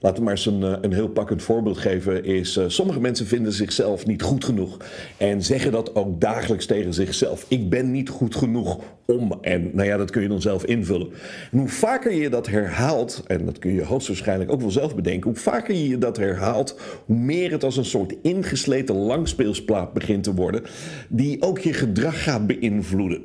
Laten 0.00 0.18
we 0.18 0.24
maar 0.24 0.32
eens 0.32 0.46
een, 0.46 0.62
eh, 0.62 0.72
een 0.80 0.92
heel 0.92 1.08
pakkend 1.08 1.42
voorbeeld 1.42 1.78
geven. 1.78 2.24
Is, 2.24 2.56
uh, 2.56 2.64
sommige 2.66 3.00
mensen 3.00 3.26
vinden 3.26 3.52
zichzelf 3.52 4.06
niet 4.06 4.22
goed 4.22 4.44
genoeg. 4.44 4.76
En 5.16 5.42
zeggen 5.42 5.72
dat 5.72 5.94
ook 5.94 6.20
dagelijks 6.20 6.66
tegen 6.66 6.94
zichzelf. 6.94 7.44
Ik 7.48 7.70
ben 7.70 7.90
niet 7.90 8.08
goed 8.08 8.34
genoeg 8.34 8.78
om. 9.06 9.38
En 9.40 9.70
nou 9.72 9.88
ja, 9.88 9.96
dat 9.96 10.10
kun 10.10 10.22
je 10.22 10.28
dan 10.28 10.40
zelf 10.40 10.64
invullen. 10.64 11.08
En 11.52 11.58
hoe 11.58 11.68
vaker 11.68 12.12
je 12.12 12.30
dat 12.30 12.46
herhaalt, 12.46 13.22
en 13.26 13.44
dat 13.44 13.58
kun 13.58 13.72
je 13.72 13.84
hoogstwaarschijnlijk 13.84 14.52
ook 14.52 14.60
wel 14.60 14.70
zelf 14.70 14.94
bedenken. 14.94 15.30
Hoe 15.30 15.38
vaker 15.38 15.74
je 15.74 15.98
dat 15.98 16.16
herhaalt, 16.16 16.80
hoe 17.06 17.16
meer 17.16 17.50
het 17.50 17.64
als 17.64 17.76
een 17.76 17.84
soort 17.84 18.14
ingesleten 18.22 18.96
langspeelsplaat 18.96 19.92
begint 19.92 20.24
te 20.24 20.34
worden. 20.34 20.62
Die 21.08 21.42
ook 21.42 21.58
je 21.58 21.72
gedrag 21.72 22.22
gaat 22.22 22.46
beïnvloeden. 22.46 23.22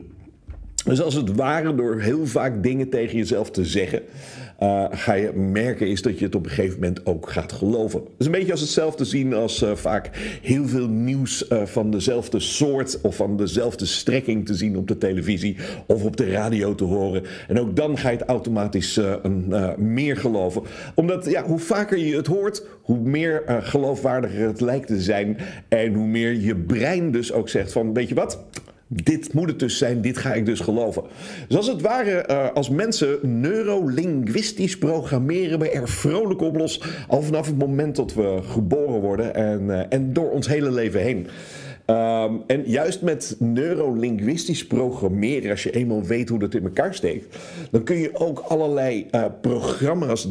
Dus 0.86 1.02
als 1.02 1.14
het 1.14 1.36
ware 1.36 1.76
door 1.76 2.00
heel 2.00 2.26
vaak 2.26 2.64
dingen 2.64 2.90
tegen 2.90 3.18
jezelf 3.18 3.52
te 3.52 3.66
zeggen. 3.66 4.02
Uh, 4.64 4.86
ga 4.92 5.14
je 5.14 5.34
merken 5.34 5.88
is 5.88 6.02
dat 6.02 6.20
je 6.20 6.26
het 6.26 6.36
op 6.36 6.44
een 6.44 6.52
gegeven 6.52 6.80
moment 6.80 7.06
ook 7.06 7.30
gaat 7.30 7.52
geloven. 7.52 8.00
Het 8.00 8.10
is 8.18 8.26
een 8.26 8.32
beetje 8.32 8.52
als 8.52 8.62
hetzelfde 8.62 9.06
zien 9.06 9.34
als 9.34 9.64
uh, 9.64 9.76
vaak 9.76 10.10
heel 10.42 10.68
veel 10.68 10.88
nieuws 10.88 11.46
uh, 11.50 11.66
van 11.66 11.92
dezelfde 11.92 12.40
soort 12.40 13.02
of 13.02 13.16
van 13.16 13.38
dezelfde 13.38 13.86
strekking 13.86 14.46
te 14.46 14.54
zien 14.54 14.78
op 14.78 14.88
de 14.88 14.98
televisie 14.98 15.58
of 15.88 16.04
op 16.04 16.18
de 16.18 16.32
radio 16.32 16.76
te 16.76 16.84
horen. 16.84 17.24
En 17.48 17.60
ook 17.60 17.76
dan 17.76 17.98
ga 17.98 18.10
je 18.10 18.18
het 18.18 18.28
automatisch 18.28 19.00
een, 19.22 19.54
meer 19.78 20.18
geloven. 20.18 20.62
Omdat 20.96 21.26
ja, 21.26 21.44
hoe 21.44 21.60
vaker 21.60 21.98
je 21.98 22.16
het 22.16 22.28
hoort, 22.28 22.66
hoe 22.82 23.00
meer 23.00 23.44
geloofwaardiger 23.48 24.48
het 24.48 24.62
lijkt 24.62 24.88
te 24.88 25.02
zijn. 25.02 25.38
En 25.68 25.94
hoe 25.94 26.08
meer 26.08 26.34
je 26.34 26.56
brein 26.56 27.12
dus 27.12 27.32
ook 27.32 27.50
zegt 27.50 27.72
van 27.72 27.94
weet 27.94 28.10
je 28.10 28.16
wat 28.16 28.40
dit 28.88 29.34
moet 29.34 29.50
het 29.50 29.60
dus 29.60 29.78
zijn, 29.78 30.02
dit 30.02 30.18
ga 30.18 30.34
ik 30.34 30.46
dus 30.46 30.60
geloven. 30.60 31.04
Dus 31.48 31.58
als 31.58 31.68
het 31.68 31.82
ware, 31.82 32.26
uh, 32.30 32.52
als 32.54 32.70
mensen 32.70 33.40
neurolinguistisch 33.42 34.78
programmeren 34.78 35.60
we 35.60 35.70
er 35.70 35.90
vrolijk 35.90 36.42
op 36.42 36.56
los. 36.56 36.82
Al 37.08 37.22
vanaf 37.22 37.46
het 37.46 37.58
moment 37.58 37.96
dat 37.96 38.14
we 38.14 38.40
geboren 38.44 39.02
worden 39.02 39.36
en, 39.36 39.62
uh, 39.64 39.82
en 39.90 40.14
door 40.14 40.32
ons 40.32 40.48
hele 40.48 40.72
leven 40.72 41.02
heen. 41.02 41.28
Um, 41.86 42.44
en 42.48 42.64
juist 42.66 43.02
met 43.02 43.36
neurolinguistisch 43.40 44.68
programmeren, 44.68 45.52
als 45.52 45.64
je 45.64 45.72
eenmaal 45.72 46.04
weet 46.04 46.30
hoe 46.30 46.40
dat 46.40 46.54
in 46.54 46.64
elkaar 46.64 46.94
steekt, 46.94 47.38
dan 47.72 47.84
kun 47.84 47.98
je 47.98 48.16
ook 48.16 48.40
allerlei 48.40 49.08
uh, 49.12 49.26
programma's 49.42 50.28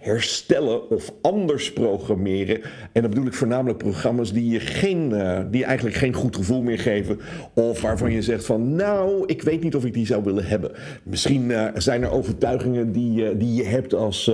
herstellen 0.00 0.90
of 0.90 1.12
anders 1.22 1.72
programmeren. 1.72 2.60
En 2.92 3.02
dan 3.02 3.10
bedoel 3.10 3.26
ik 3.26 3.34
voornamelijk 3.34 3.78
programma's 3.78 4.32
die 4.32 4.50
je, 4.50 4.60
geen, 4.60 5.10
uh, 5.10 5.40
die 5.50 5.64
eigenlijk 5.64 5.96
geen 5.96 6.14
goed 6.14 6.36
gevoel 6.36 6.62
meer 6.62 6.78
geven. 6.78 7.20
Of 7.54 7.80
waarvan 7.80 8.12
je 8.12 8.22
zegt 8.22 8.44
van 8.44 8.74
nou, 8.74 9.22
ik 9.26 9.42
weet 9.42 9.62
niet 9.62 9.74
of 9.74 9.84
ik 9.84 9.94
die 9.94 10.06
zou 10.06 10.24
willen 10.24 10.44
hebben. 10.44 10.70
Misschien 11.02 11.50
uh, 11.50 11.66
zijn 11.74 12.02
er 12.02 12.10
overtuigingen 12.10 12.92
die, 12.92 13.36
die 13.36 13.54
je 13.54 13.64
hebt 13.64 13.94
als 13.94 14.30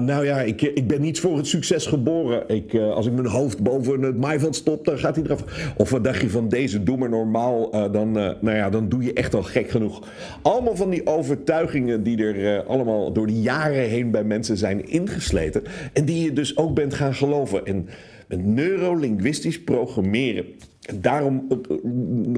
nou 0.00 0.24
ja, 0.24 0.40
ik, 0.40 0.62
ik 0.62 0.86
ben 0.86 1.00
niet 1.00 1.20
voor 1.20 1.36
het 1.36 1.46
succes 1.46 1.86
geboren. 1.86 2.48
Ik, 2.48 2.74
als 2.74 3.06
ik 3.06 3.12
mijn 3.12 3.26
hoofd 3.26 3.62
boven 3.62 4.02
het 4.02 4.16
maaiveld 4.16 4.56
stop, 4.56 4.84
dan 4.84 4.98
gaat 4.98 5.16
hij 5.16 5.24
eraf. 5.24 5.72
Of 5.76 5.90
wat 5.90 6.04
dacht 6.04 6.20
je 6.20 6.30
van 6.30 6.48
deze, 6.48 6.82
doe 6.82 6.96
maar 6.96 7.08
normaal. 7.08 7.70
dan, 7.90 8.12
nou 8.12 8.52
ja, 8.52 8.70
dan 8.70 8.88
doe 8.88 9.02
je 9.02 9.12
echt 9.12 9.34
al 9.34 9.42
gek 9.42 9.70
genoeg. 9.70 10.08
Allemaal 10.42 10.76
van 10.76 10.90
die 10.90 11.06
overtuigingen 11.06 12.02
die 12.02 12.24
er 12.24 12.62
allemaal 12.64 13.12
door 13.12 13.26
de 13.26 13.40
jaren 13.40 13.88
heen 13.88 14.10
bij 14.10 14.24
mensen 14.24 14.53
zijn 14.56 14.88
ingesleten 14.88 15.62
en 15.92 16.04
die 16.04 16.24
je 16.24 16.32
dus 16.32 16.56
ook 16.56 16.74
bent 16.74 16.94
gaan 16.94 17.14
geloven. 17.14 17.66
En 17.66 17.88
met 18.28 18.44
neurolinguistisch 18.44 19.62
programmeren. 19.62 20.44
En 20.84 21.00
daarom 21.00 21.46
eh, 21.48 21.76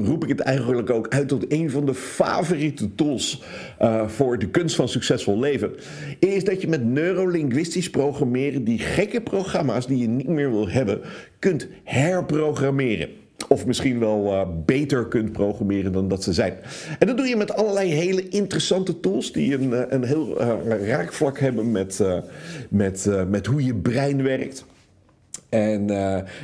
roep 0.04 0.22
ik 0.22 0.28
het 0.28 0.40
eigenlijk 0.40 0.90
ook 0.90 1.08
uit 1.08 1.28
tot 1.28 1.52
een 1.52 1.70
van 1.70 1.86
de 1.86 1.94
favoriete 1.94 2.94
tools 2.94 3.42
uh, 3.82 4.08
voor 4.08 4.38
de 4.38 4.48
kunst 4.48 4.76
van 4.76 4.88
succesvol 4.88 5.38
leven. 5.38 5.72
Is 6.18 6.44
dat 6.44 6.60
je 6.60 6.68
met 6.68 6.84
neurolinguistisch 6.84 7.90
programmeren 7.90 8.64
die 8.64 8.78
gekke 8.78 9.20
programma's 9.20 9.86
die 9.86 9.98
je 9.98 10.08
niet 10.08 10.28
meer 10.28 10.50
wil 10.50 10.68
hebben, 10.68 11.00
kunt 11.38 11.68
herprogrammeren. 11.84 13.08
Of 13.48 13.66
misschien 13.66 13.98
wel 13.98 14.32
uh, 14.32 14.42
beter 14.64 15.06
kunt 15.06 15.32
programmeren 15.32 15.92
dan 15.92 16.08
dat 16.08 16.22
ze 16.22 16.32
zijn. 16.32 16.54
En 16.98 17.06
dat 17.06 17.16
doe 17.16 17.26
je 17.26 17.36
met 17.36 17.54
allerlei 17.54 17.90
hele 17.90 18.28
interessante 18.28 19.00
tools 19.00 19.32
die 19.32 19.54
een, 19.54 19.72
eh, 19.72 19.82
een 19.88 20.04
heel 20.04 20.40
uh, 20.40 20.86
raakvlak 20.86 21.38
hebben 21.38 21.70
met, 21.70 22.00
met, 22.68 23.08
met 23.28 23.46
hoe 23.46 23.64
je 23.64 23.74
brein 23.74 24.22
werkt. 24.22 24.64
En, 25.48 25.90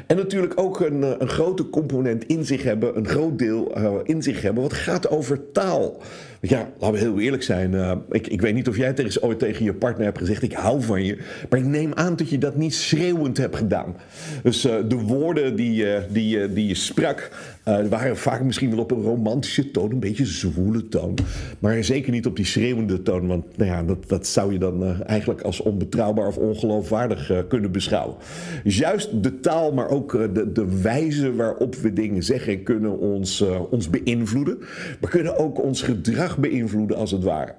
en 0.07 0.17
natuurlijk 0.17 0.61
ook 0.61 0.81
een, 0.81 1.23
een 1.23 1.29
grote 1.29 1.71
component 1.71 2.27
in 2.27 2.45
zich 2.45 2.63
hebben, 2.63 2.97
een 2.97 3.09
groot 3.09 3.39
deel 3.39 3.73
in 4.03 4.23
zich 4.23 4.43
hebben, 4.43 4.63
wat 4.63 4.73
gaat 4.73 5.09
over 5.09 5.51
taal. 5.53 6.01
Ja, 6.45 6.69
laten 6.79 6.93
we 6.93 6.99
heel 6.99 7.21
eerlijk 7.21 7.43
zijn. 7.43 7.73
Uh, 7.73 7.93
ik, 8.11 8.27
ik 8.27 8.41
weet 8.41 8.55
niet 8.55 8.69
of 8.69 8.77
jij 8.77 8.93
tegen, 8.93 9.23
ooit 9.23 9.39
tegen 9.39 9.65
je 9.65 9.75
partner 9.75 10.05
hebt 10.05 10.19
gezegd: 10.19 10.43
Ik 10.43 10.53
hou 10.53 10.83
van 10.83 11.05
je. 11.05 11.19
Maar 11.51 11.59
ik 11.59 11.65
neem 11.65 11.95
aan 11.95 12.17
dat 12.17 12.29
je 12.29 12.39
dat 12.39 12.57
niet 12.57 12.75
schreeuwend 12.75 13.37
hebt 13.37 13.57
gedaan. 13.57 13.97
Dus 14.43 14.61
de 14.61 14.97
woorden 15.07 15.57
die, 15.57 15.87
die, 16.09 16.53
die 16.53 16.67
je 16.67 16.75
sprak, 16.75 17.31
waren 17.89 18.17
vaak 18.17 18.43
misschien 18.43 18.71
wel 18.71 18.79
op 18.79 18.91
een 18.91 19.03
romantische 19.03 19.71
toon, 19.71 19.91
een 19.91 20.01
beetje 20.01 20.27
zwoele 20.27 20.89
toon. 20.89 21.19
Maar 21.59 21.85
zeker 21.85 22.13
niet 22.13 22.27
op 22.27 22.37
die 22.37 22.45
schreeuwende 22.45 23.03
toon, 23.03 23.27
want 23.27 23.57
nou 23.57 23.71
ja, 23.71 23.83
dat, 23.83 24.09
dat 24.09 24.27
zou 24.27 24.53
je 24.53 24.59
dan 24.59 25.03
eigenlijk 25.03 25.41
als 25.41 25.61
onbetrouwbaar 25.61 26.27
of 26.27 26.37
ongeloofwaardig 26.37 27.45
kunnen 27.49 27.73
beschouwen. 27.73 28.17
Dus 28.65 28.79
juist 28.79 29.23
de 29.23 29.41
taal, 29.41 29.73
maar 29.73 29.89
ook 29.89 30.15
eh, 30.15 30.23
de, 30.33 30.53
de 30.53 30.81
wijze 30.83 31.35
waarop 31.35 31.75
we 31.75 31.93
dingen 31.93 32.23
zeggen, 32.23 32.63
kunnen 32.63 32.99
ons, 32.99 33.45
ons 33.71 33.91
beïnvloeden. 33.91 34.59
Maar 35.01 35.11
kunnen 35.11 35.39
ook 35.39 35.63
ons 35.63 35.83
gedrag 35.83 36.32
beïnvloeden 36.39 36.97
als 36.97 37.11
het 37.11 37.25
ware. 37.25 37.55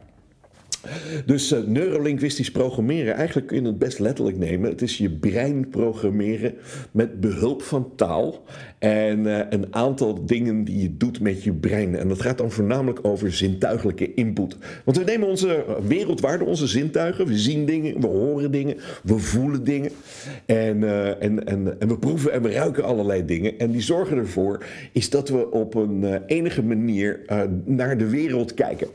Dus 1.26 1.52
uh, 1.52 1.60
neurolinguistisch 1.66 2.52
programmeren, 2.52 3.14
eigenlijk 3.14 3.48
kun 3.48 3.62
je 3.62 3.68
het 3.68 3.78
best 3.78 4.00
letterlijk 4.00 4.38
nemen. 4.38 4.70
Het 4.70 4.82
is 4.82 4.98
je 4.98 5.10
brein 5.10 5.70
programmeren 5.70 6.54
met 6.92 7.20
behulp 7.20 7.62
van 7.62 7.92
taal 7.96 8.44
en 8.80 9.20
uh, 9.20 9.40
een 9.50 9.76
aantal 9.76 10.26
dingen 10.26 10.64
die 10.64 10.82
je 10.82 10.98
doet 10.98 11.20
met 11.20 11.44
je 11.44 11.54
brein. 11.54 11.96
En 11.96 12.08
dat 12.08 12.22
gaat 12.22 12.38
dan 12.38 12.52
voornamelijk 12.52 13.00
over 13.02 13.34
zintuigelijke 13.34 14.14
input. 14.14 14.58
Want 14.86 14.98
we 14.98 15.04
nemen 15.04 15.28
onze 15.28 15.66
wereldwaarde, 15.88 16.46
onze 16.46 16.68
zintuigen, 16.68 17.28
we 17.28 17.38
zien 17.38 17.66
dingen, 17.66 18.02
we 18.02 18.08
horen 18.08 18.52
dingen, 18.52 18.76
we 19.04 19.18
voelen 19.18 19.64
dingen. 19.64 19.92
En, 20.46 20.84
en, 21.20 21.46
en, 21.46 21.80
en 21.80 21.88
we 21.88 21.98
proeven 21.98 22.34
en 22.34 22.42
we 22.42 22.52
ruiken 22.52 22.84
allerlei 22.84 23.26
dingen. 23.26 23.60
En 23.60 23.72
die 23.72 23.82
zorgen 23.82 24.18
ervoor 24.18 24.66
is 24.92 25.10
dat 25.10 25.30
we 25.30 25.52
op 25.52 25.76
een 25.76 26.24
enige 26.28 26.64
manier 26.64 27.20
naar 27.66 27.98
de 27.98 28.10
wereld 28.10 28.54
kijken. 28.54 28.88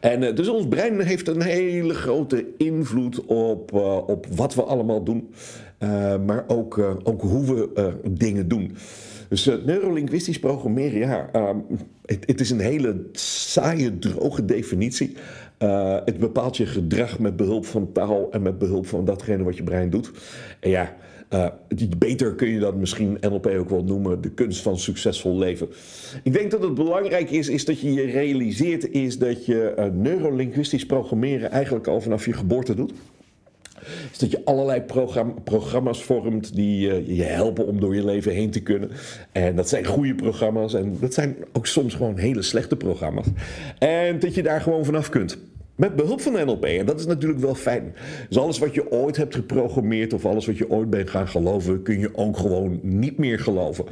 En 0.00 0.22
uh, 0.22 0.34
dus 0.34 0.48
ons 0.48 0.68
brein 0.68 1.00
heeft 1.00 1.28
een 1.28 1.42
hele 1.42 1.94
grote 1.94 2.46
invloed 2.56 3.24
op, 3.24 3.72
uh, 3.72 3.96
op 3.96 4.26
wat 4.26 4.54
we 4.54 4.62
allemaal 4.62 5.02
doen, 5.02 5.30
uh, 5.78 6.16
maar 6.26 6.44
ook, 6.46 6.78
ook 7.02 7.22
hoe 7.22 7.44
we 7.44 7.94
dingen 8.10 8.48
doen. 8.48 8.76
Dus 9.28 9.44
neurolinguistisch 9.44 10.38
programmeren, 10.38 10.98
ja, 10.98 11.30
het, 12.04 12.26
het, 12.26 12.40
is 12.40 12.50
een 12.50 12.60
hele 12.60 13.06
saaie, 13.12 13.98
droge 13.98 14.44
definitie. 14.44 15.16
het 16.04 16.18
bepaalt 16.18 16.56
je 16.56 16.66
gedrag 16.66 17.18
met 17.18 17.36
behulp 17.36 17.66
van 17.66 17.92
taal 17.92 18.28
en 18.30 18.42
met 18.42 18.58
behulp 18.58 18.86
van 18.86 19.04
datgene 19.04 19.44
wat 19.44 19.56
je 19.56 19.62
brein 19.62 19.90
doet. 19.90 20.10
En 20.60 20.70
ja, 20.70 20.96
uh, 21.30 21.46
beter 21.98 22.34
kun 22.34 22.48
je 22.48 22.58
dat 22.58 22.76
misschien 22.76 23.18
NLP 23.20 23.46
ook 23.46 23.70
wel 23.70 23.84
noemen, 23.84 24.20
de 24.20 24.30
kunst 24.30 24.62
van 24.62 24.78
succesvol 24.78 25.38
leven. 25.38 25.68
Ik 26.22 26.32
denk 26.32 26.50
dat 26.50 26.62
het 26.62 26.74
belangrijk 26.74 27.30
is, 27.30 27.48
is 27.48 27.64
dat 27.64 27.80
je 27.80 27.92
je 27.92 28.04
realiseert 28.04 28.90
is 28.90 29.18
dat 29.18 29.46
je 29.46 29.74
uh, 29.78 29.84
neurolinguistisch 29.92 30.86
programmeren 30.86 31.50
eigenlijk 31.50 31.86
al 31.86 32.00
vanaf 32.00 32.24
je 32.24 32.32
geboorte 32.32 32.74
doet. 32.74 32.92
Is 34.12 34.18
dat 34.18 34.30
je 34.30 34.44
allerlei 34.44 34.80
program 34.80 35.42
programma's 35.44 36.02
vormt 36.02 36.54
die 36.54 36.88
uh, 36.88 37.16
je 37.16 37.22
helpen 37.22 37.66
om 37.66 37.80
door 37.80 37.94
je 37.94 38.04
leven 38.04 38.32
heen 38.32 38.50
te 38.50 38.60
kunnen. 38.60 38.90
En 39.32 39.56
dat 39.56 39.68
zijn 39.68 39.84
goede 39.84 40.14
programma's 40.14 40.74
en 40.74 40.96
dat 41.00 41.14
zijn 41.14 41.36
ook 41.52 41.66
soms 41.66 41.94
gewoon 41.94 42.16
hele 42.16 42.42
slechte 42.42 42.76
programma's. 42.76 43.26
En 43.78 44.18
dat 44.18 44.34
je 44.34 44.42
daar 44.42 44.60
gewoon 44.60 44.84
vanaf 44.84 45.08
kunt. 45.08 45.38
Met 45.76 45.96
behulp 45.96 46.20
van 46.20 46.32
NLP. 46.32 46.64
En 46.64 46.86
dat 46.86 47.00
is 47.00 47.06
natuurlijk 47.06 47.40
wel 47.40 47.54
fijn. 47.54 47.94
Dus 48.28 48.38
alles 48.38 48.58
wat 48.58 48.74
je 48.74 48.90
ooit 48.90 49.16
hebt 49.16 49.34
geprogrammeerd 49.34 50.12
of 50.12 50.24
alles 50.24 50.46
wat 50.46 50.58
je 50.58 50.70
ooit 50.70 50.90
bent 50.90 51.10
gaan 51.10 51.28
geloven, 51.28 51.82
kun 51.82 51.98
je 51.98 52.10
ook 52.14 52.36
gewoon 52.36 52.78
niet 52.82 53.18
meer 53.18 53.38
geloven. 53.38 53.84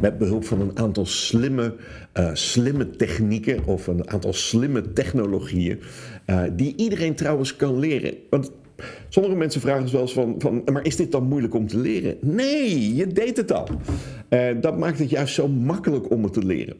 Met 0.00 0.18
behulp 0.18 0.44
van 0.44 0.60
een 0.60 0.78
aantal 0.78 1.06
slimme, 1.06 1.74
uh, 2.18 2.30
slimme 2.32 2.90
technieken 2.90 3.64
of 3.64 3.86
een 3.86 4.10
aantal 4.10 4.32
slimme 4.32 4.92
technologieën. 4.92 5.80
Uh, 6.26 6.42
die 6.52 6.76
iedereen 6.76 7.14
trouwens 7.14 7.56
kan 7.56 7.78
leren. 7.78 8.14
Want 8.30 8.52
Sommige 9.08 9.34
mensen 9.34 9.60
vragen 9.60 9.82
dus 9.82 9.92
wel 9.92 10.00
eens 10.00 10.12
van, 10.12 10.34
van, 10.38 10.62
maar 10.72 10.84
is 10.84 10.96
dit 10.96 11.12
dan 11.12 11.24
moeilijk 11.24 11.54
om 11.54 11.66
te 11.66 11.78
leren? 11.78 12.16
Nee, 12.20 12.94
je 12.94 13.06
deed 13.06 13.36
het 13.36 13.52
al. 13.52 13.68
Uh, 14.30 14.48
dat 14.60 14.78
maakt 14.78 14.98
het 14.98 15.10
juist 15.10 15.34
zo 15.34 15.48
makkelijk 15.48 16.10
om 16.10 16.22
het 16.22 16.32
te 16.32 16.44
leren. 16.44 16.76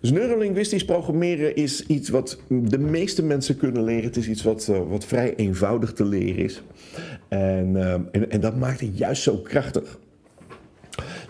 Dus 0.00 0.10
neurolinguistisch 0.10 0.84
programmeren 0.84 1.56
is 1.56 1.86
iets 1.86 2.08
wat 2.08 2.38
de 2.48 2.78
meeste 2.78 3.22
mensen 3.22 3.56
kunnen 3.56 3.84
leren. 3.84 4.04
Het 4.04 4.16
is 4.16 4.28
iets 4.28 4.42
wat, 4.42 4.68
uh, 4.70 4.80
wat 4.88 5.04
vrij 5.04 5.34
eenvoudig 5.36 5.92
te 5.92 6.04
leren 6.04 6.44
is. 6.44 6.62
En, 7.28 7.74
uh, 7.74 7.92
en, 7.92 8.30
en 8.30 8.40
dat 8.40 8.56
maakt 8.56 8.80
het 8.80 8.98
juist 8.98 9.22
zo 9.22 9.36
krachtig. 9.36 9.98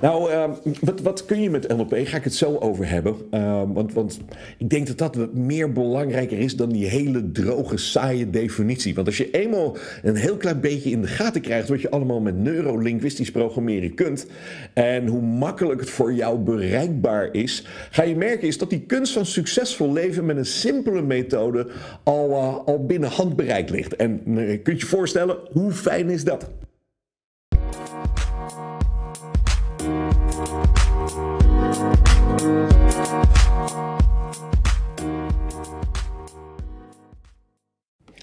Nou, 0.00 0.30
uh, 0.30 0.44
wat, 0.80 1.00
wat, 1.00 1.24
kun 1.24 1.42
je 1.42 1.50
met 1.50 1.68
NLP? 1.68 1.94
Ga 2.04 2.16
ik 2.16 2.24
het 2.24 2.34
zo 2.34 2.56
over 2.56 2.88
hebben. 2.88 3.16
Uh, 3.30 3.62
want, 3.66 3.92
want, 3.92 4.20
ik 4.58 4.70
denk 4.70 4.86
dat 4.86 4.98
dat 4.98 5.34
meer 5.34 5.72
belangrijker 5.72 6.38
is 6.38 6.56
dan 6.56 6.68
die 6.68 6.86
hele 6.86 7.32
droge, 7.32 7.76
saaie 7.76 8.30
definitie. 8.30 8.94
Want 8.94 9.06
als 9.06 9.16
je 9.16 9.30
eenmaal 9.30 9.76
een 10.02 10.16
heel 10.16 10.36
klein 10.36 10.60
beetje 10.60 10.90
in 10.90 11.00
de 11.00 11.06
gaten 11.06 11.40
krijgt 11.40 11.68
wat 11.68 11.80
je 11.80 11.90
allemaal 11.90 12.20
met 12.20 12.36
neurolinguistisch 12.36 13.30
programmeren 13.30 13.94
kunt. 13.94 14.26
En 14.72 15.06
hoe 15.06 15.22
makkelijk 15.22 15.80
het 15.80 15.90
voor 15.90 16.12
jou 16.12 16.38
bereikbaar 16.38 17.28
is, 17.32 17.66
ga 17.90 18.02
je 18.02 18.16
merken 18.16 18.48
is 18.48 18.58
dat 18.58 18.70
die 18.70 18.80
kunst 18.80 19.12
van 19.12 19.26
succesvol 19.26 19.92
leven 19.92 20.26
met 20.26 20.36
een 20.36 20.46
simpele 20.46 21.02
methode 21.02 21.66
al, 22.02 22.30
uh, 22.30 22.56
al 22.66 22.86
binnen 22.86 23.10
handbereik 23.10 23.70
ligt. 23.70 23.96
En 23.96 24.20
uh, 24.26 24.50
je 24.50 24.58
kunt 24.58 24.80
je 24.80 24.86
voorstellen, 24.86 25.36
hoe 25.52 25.72
fijn 25.72 26.10
is 26.10 26.24
dat? 26.24 26.48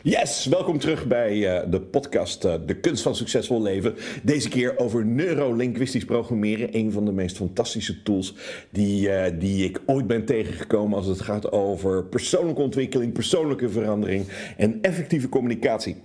Yes, 0.09 0.45
welkom 0.45 0.79
terug 0.79 1.07
bij 1.07 1.35
uh, 1.35 1.71
de 1.71 1.81
podcast 1.81 2.45
uh, 2.45 2.53
De 2.65 2.79
Kunst 2.79 3.03
van 3.03 3.15
Succesvol 3.15 3.61
Leven. 3.61 3.95
Deze 4.23 4.49
keer 4.49 4.77
over 4.77 5.05
neurolinguistisch 5.05 6.05
programmeren. 6.05 6.69
Een 6.71 6.91
van 6.91 7.05
de 7.05 7.11
meest 7.11 7.37
fantastische 7.37 8.03
tools 8.03 8.35
die, 8.69 9.09
uh, 9.09 9.23
die 9.39 9.65
ik 9.65 9.81
ooit 9.85 10.07
ben 10.07 10.25
tegengekomen 10.25 10.97
als 10.97 11.07
het 11.07 11.21
gaat 11.21 11.51
over 11.51 12.03
persoonlijke 12.03 12.61
ontwikkeling, 12.61 13.13
persoonlijke 13.13 13.69
verandering 13.69 14.25
en 14.57 14.81
effectieve 14.81 15.29
communicatie. 15.29 15.95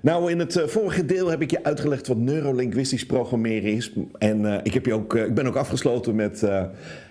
Nou, 0.00 0.30
in 0.30 0.38
het 0.38 0.62
vorige 0.66 1.04
deel 1.04 1.28
heb 1.28 1.42
ik 1.42 1.50
je 1.50 1.64
uitgelegd 1.64 2.06
wat 2.06 2.16
neurolinguistisch 2.16 3.06
programmeren 3.06 3.72
is. 3.72 3.92
En 4.18 4.60
ik, 4.62 4.74
heb 4.74 4.86
je 4.86 4.94
ook, 4.94 5.14
ik 5.14 5.34
ben 5.34 5.46
ook 5.46 5.56
afgesloten 5.56 6.14
met, 6.14 6.48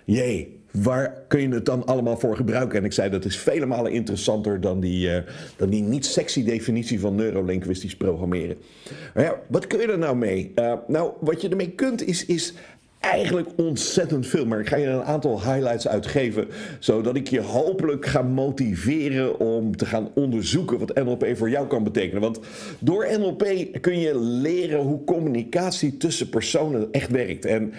jee, 0.06 0.64
waar 0.76 1.18
kun 1.28 1.42
je 1.42 1.50
het 1.50 1.66
dan 1.66 1.86
allemaal 1.86 2.18
voor 2.18 2.36
gebruiken? 2.36 2.80
En 2.80 2.86
ik 2.86 2.94
zei 2.94 3.10
dat 3.10 3.26
is 3.26 3.38
vele 3.38 3.66
malen 3.66 3.92
interessanter 3.92 4.62
dan 4.62 4.80
die, 4.80 5.08
uh, 5.08 5.18
dan 5.58 5.70
die 5.70 5.82
niet 5.82 6.06
sexy 6.06 6.44
definitie 6.44 7.00
van 7.00 7.16
neurolinguistisch 7.16 7.96
programmeren. 7.96 8.58
Maar 9.14 9.24
ja, 9.24 9.40
wat 9.48 9.68
kun 9.68 9.80
je 9.80 9.92
er 9.92 9.98
nou 9.98 10.16
mee? 10.16 10.52
Uh, 10.56 10.74
nou, 10.88 11.12
wat 11.20 11.42
je 11.42 11.50
ermee 11.50 11.72
kunt 11.72 12.08
is, 12.08 12.26
is 12.26 12.54
eigenlijk 13.00 13.50
ontzettend 13.56 14.28
veel. 14.28 14.46
Maar 14.46 14.60
ik 14.60 14.68
ga 14.68 14.76
je 14.76 14.88
een 14.88 15.04
aantal 15.04 15.42
highlights 15.42 15.88
uitgeven, 15.88 16.48
zodat 16.80 17.16
ik 17.16 17.28
je 17.28 17.42
hopelijk 17.42 18.06
ga 18.06 18.22
motiveren 18.22 19.40
om 19.40 19.78
te 19.78 19.86
gaan 19.86 20.10
onderzoeken 20.14 20.80
wat 20.80 20.96
NLP 20.96 21.26
voor 21.34 21.50
jou 21.50 21.68
kan 21.68 21.84
betekenen. 21.84 22.22
Want 22.22 22.40
door 22.80 23.08
NLP 23.20 23.68
kun 23.82 24.00
je 24.00 24.20
leren 24.20 24.80
hoe 24.80 25.04
communicatie 25.04 25.98
tussen 25.98 26.30
personen 26.30 26.88
echt 26.92 27.12
werkt. 27.12 27.46
En 27.46 27.74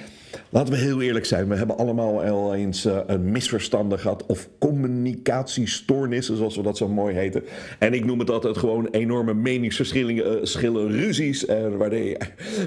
Laten 0.50 0.72
we 0.72 0.78
heel 0.78 1.02
eerlijk 1.02 1.24
zijn, 1.24 1.48
we 1.48 1.54
hebben 1.54 1.78
allemaal 1.78 2.22
al 2.22 2.54
eens 2.54 2.86
uh, 2.86 2.98
een 3.06 3.30
misverstanden 3.30 3.98
gehad 3.98 4.26
of 4.26 4.48
communicatiestoornissen, 4.58 6.36
zoals 6.36 6.56
we 6.56 6.62
dat 6.62 6.76
zo 6.76 6.88
mooi 6.88 7.14
heten. 7.14 7.44
En 7.78 7.94
ik 7.94 8.04
noem 8.04 8.18
het 8.18 8.30
altijd 8.30 8.56
gewoon 8.56 8.88
enorme 8.90 9.34
meningsverschillen, 9.34 10.86
uh, 10.86 11.00
ruzies, 11.00 11.44
uh, 11.44 11.56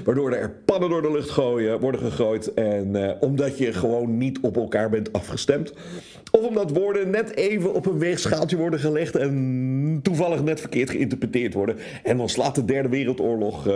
waardoor 0.04 0.32
er 0.32 0.50
pannen 0.64 0.88
door 0.88 1.02
de 1.02 1.12
lucht 1.12 1.30
gooien, 1.30 1.80
worden 1.80 2.00
gegooid. 2.00 2.54
En 2.54 3.16
omdat 3.20 3.58
je 3.58 3.72
gewoon 3.72 4.18
niet 4.18 4.38
op 4.40 4.56
elkaar 4.56 4.90
bent 4.90 5.12
afgestemd. 5.12 5.72
Of 6.30 6.46
omdat 6.46 6.70
woorden 6.70 7.10
net 7.10 7.36
even 7.36 7.74
op 7.74 7.86
een 7.86 7.98
weegschaaltje 7.98 8.56
worden 8.56 8.80
gelegd 8.80 9.16
en 9.16 10.00
toevallig 10.02 10.42
net 10.42 10.60
verkeerd 10.60 10.90
geïnterpreteerd 10.90 11.54
worden. 11.54 11.76
En 12.02 12.16
dan 12.16 12.28
slaat 12.28 12.54
de 12.54 12.64
Derde 12.64 12.88
Wereldoorlog 12.88 13.68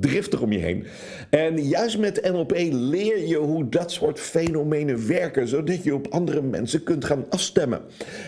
driftig 0.00 0.40
om 0.40 0.52
je 0.52 0.58
heen. 0.58 0.84
En 1.30 1.62
juist 1.62 1.98
met 1.98 2.30
NLP 2.32 2.52
leer 2.70 3.19
je 3.28 3.36
hoe 3.36 3.68
dat 3.68 3.92
soort 3.92 4.20
fenomenen 4.20 5.06
werken, 5.06 5.48
zodat 5.48 5.84
je 5.84 5.94
op 5.94 6.06
andere 6.06 6.42
mensen 6.42 6.82
kunt 6.82 7.04
gaan 7.04 7.24
afstemmen. 7.28 7.80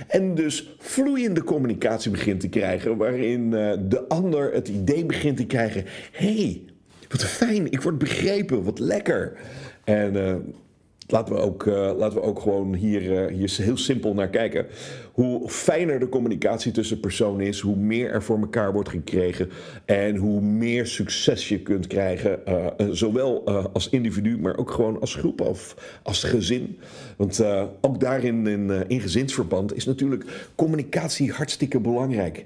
En 0.08 0.34
dus 0.34 0.74
vloeiende 0.78 1.44
communicatie 1.44 2.10
begint 2.10 2.40
te 2.40 2.48
krijgen, 2.48 2.96
waarin 2.96 3.42
uh, 3.52 3.72
de 3.88 4.08
ander 4.08 4.52
het 4.52 4.68
idee 4.68 5.06
begint 5.06 5.36
te 5.36 5.46
krijgen: 5.46 5.84
hey, 6.12 6.62
wat 7.08 7.24
fijn, 7.24 7.70
ik 7.70 7.82
word 7.82 7.98
begrepen, 7.98 8.62
wat 8.62 8.78
lekker. 8.78 9.32
En 9.84 10.14
uh, 10.14 10.34
laten 11.06 11.34
we 11.34 11.40
ook, 11.40 11.64
uh, 11.64 11.92
laten 11.96 12.18
we 12.18 12.24
ook 12.24 12.40
gewoon 12.40 12.74
hier, 12.74 13.28
hier 13.28 13.54
heel 13.56 13.76
simpel 13.76 14.14
naar 14.14 14.30
kijken 14.30 14.66
hoe 15.12 15.48
fijner 15.48 16.00
de 16.00 16.08
communicatie 16.08 16.72
tussen 16.72 17.00
personen 17.00 17.46
is, 17.46 17.60
hoe 17.60 17.76
meer 17.76 18.10
er 18.10 18.22
voor 18.22 18.38
elkaar 18.38 18.72
wordt 18.72 18.88
gekregen 18.88 19.50
en 19.84 20.16
hoe 20.16 20.40
meer 20.40 20.86
succes 20.86 21.48
je 21.48 21.60
kunt 21.60 21.86
krijgen, 21.86 22.38
uh, 22.48 22.66
zowel 22.90 23.42
uh, 23.48 23.64
als 23.72 23.88
individu, 23.88 24.38
maar 24.38 24.56
ook 24.56 24.70
gewoon 24.70 25.00
als 25.00 25.14
groep 25.14 25.40
of 25.40 25.76
als 26.02 26.24
gezin. 26.24 26.78
Want 27.16 27.44
ook 27.80 28.00
daarin 28.00 28.46
in, 28.46 28.70
in 28.88 29.00
gezinsverband 29.00 29.76
is 29.76 29.84
natuurlijk 29.84 30.24
communicatie 30.54 31.32
hartstikke 31.32 31.80
belangrijk. 31.80 32.42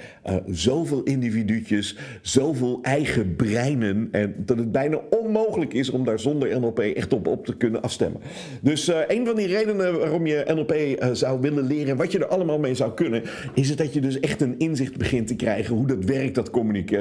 zoveel 0.46 1.02
individuutjes, 1.02 1.96
zoveel 2.22 2.78
eigen 2.82 3.36
breinen 3.36 4.08
en 4.10 4.34
dat 4.38 4.58
het 4.58 4.72
bijna 4.72 5.00
onmogelijk 5.10 5.72
is 5.74 5.90
om 5.90 6.04
daar 6.04 6.20
zonder 6.20 6.60
NLP 6.60 6.78
echt 6.78 7.12
op, 7.12 7.26
op 7.26 7.46
te 7.46 7.56
kunnen 7.56 7.82
afstemmen. 7.82 8.20
Dus 8.60 8.90
een 9.08 9.26
van 9.26 9.36
die 9.36 9.46
redenen 9.46 9.98
waarom 9.98 10.26
je 10.26 10.44
NLP 10.54 11.06
zou 11.16 11.40
willen 11.40 11.66
leren, 11.66 11.96
wat 11.96 12.12
je 12.12 12.18
er 12.18 12.26
allemaal 12.26 12.55
mee 12.58 12.74
zou 12.74 12.92
kunnen, 12.92 13.22
is 13.54 13.68
het 13.68 13.78
dat 13.78 13.92
je 13.92 14.00
dus 14.00 14.20
echt 14.20 14.40
een 14.40 14.58
inzicht 14.58 14.96
begint 14.96 15.26
te 15.26 15.36
krijgen 15.36 15.74
hoe 15.74 15.86
dat 15.86 16.04
werkt, 16.04 16.34
dat 16.34 16.50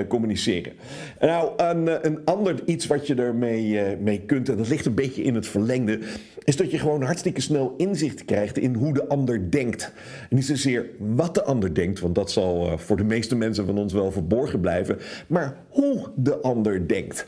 communiceren. 0.08 0.74
Nou, 1.20 1.52
een, 1.58 1.88
eh, 1.88 1.96
een 2.02 2.20
ander 2.26 2.56
iets 2.66 2.88
wat 2.88 3.08
je 3.08 3.16
ermee 3.16 3.66
uh, 3.66 3.82
mee 4.00 4.22
kunt, 4.22 4.50
en 4.50 4.58
dat 4.58 4.70
ligt 4.70 4.86
een 4.86 4.94
beetje 4.94 5.24
in 5.24 5.36
het 5.36 5.48
verlengde, 5.48 6.00
is 6.44 6.56
dat 6.56 6.72
je 6.72 6.80
gewoon 6.80 7.02
hartstikke 7.02 7.42
snel 7.42 7.74
inzicht 7.78 8.26
krijgt 8.26 8.58
in 8.58 8.74
hoe 8.74 8.94
de 8.94 9.08
ander 9.08 9.52
denkt. 9.52 9.94
En 10.30 10.36
niet 10.36 10.46
zozeer 10.46 10.86
wat 10.98 11.34
de 11.34 11.44
ander 11.44 11.74
denkt, 11.74 12.00
want 12.00 12.16
dat 12.16 12.32
zal 12.32 12.78
voor 12.78 12.98
de 12.98 13.04
meeste 13.04 13.36
mensen 13.36 13.66
van 13.66 13.78
ons 13.78 13.94
wel 13.94 14.12
verborgen 14.12 14.60
blijven, 14.60 14.98
maar 15.28 15.58
hoe 15.70 16.12
de 16.16 16.38
ander 16.42 16.88
denkt. 16.88 17.26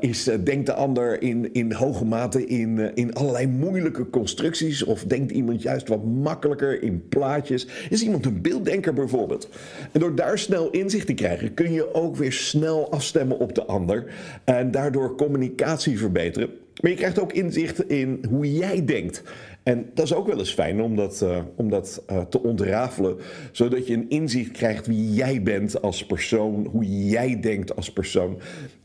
is, 0.00 0.30
denkt 0.44 0.66
de 0.66 0.72
ander 0.72 1.22
in, 1.22 1.52
in 1.52 1.72
hoge 1.72 2.04
mate 2.04 2.46
in, 2.46 2.94
in 2.94 3.14
allerlei 3.14 3.46
moeilijke 3.46 4.10
constructies, 4.10 4.84
of 4.84 5.04
denkt 5.04 5.32
iemand 5.32 5.62
juist 5.62 5.88
wat 5.88 6.04
makkelijker 6.04 6.82
in 6.82 7.08
plaatjes? 7.08 7.39
Is 7.48 8.02
iemand 8.02 8.26
een 8.26 8.42
beelddenker 8.42 8.94
bijvoorbeeld? 8.94 9.48
En 9.92 10.00
door 10.00 10.14
daar 10.14 10.38
snel 10.38 10.70
inzicht 10.70 11.06
te 11.06 11.14
krijgen, 11.14 11.54
kun 11.54 11.72
je 11.72 11.94
ook 11.94 12.16
weer 12.16 12.32
snel 12.32 12.90
afstemmen 12.90 13.38
op 13.38 13.54
de 13.54 13.64
ander. 13.64 14.04
En 14.44 14.70
daardoor 14.70 15.16
communicatie 15.16 15.98
verbeteren. 15.98 16.50
Maar 16.80 16.90
je 16.90 16.96
krijgt 16.96 17.20
ook 17.20 17.32
inzicht 17.32 17.88
in 17.88 18.24
hoe 18.28 18.52
jij 18.52 18.84
denkt. 18.84 19.22
En 19.62 19.90
dat 19.94 20.04
is 20.04 20.14
ook 20.14 20.26
wel 20.26 20.38
eens 20.38 20.54
fijn 20.54 20.80
om 20.80 20.96
dat, 20.96 21.20
uh, 21.24 21.38
om 21.56 21.70
dat 21.70 22.02
uh, 22.10 22.20
te 22.20 22.42
ontrafelen, 22.42 23.16
zodat 23.52 23.86
je 23.86 23.94
een 23.94 24.08
inzicht 24.08 24.50
krijgt 24.50 24.86
wie 24.86 25.12
jij 25.12 25.42
bent 25.42 25.82
als 25.82 26.06
persoon, 26.06 26.66
hoe 26.70 27.06
jij 27.06 27.40
denkt 27.40 27.76
als 27.76 27.92
persoon. 27.92 28.38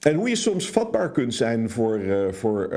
En 0.05 0.15
hoe 0.15 0.29
je 0.29 0.35
soms 0.35 0.69
vatbaar 0.69 1.11
kunt 1.11 1.33
zijn 1.33 1.69
voor, 1.69 1.99
uh, 1.99 2.31
voor 2.31 2.69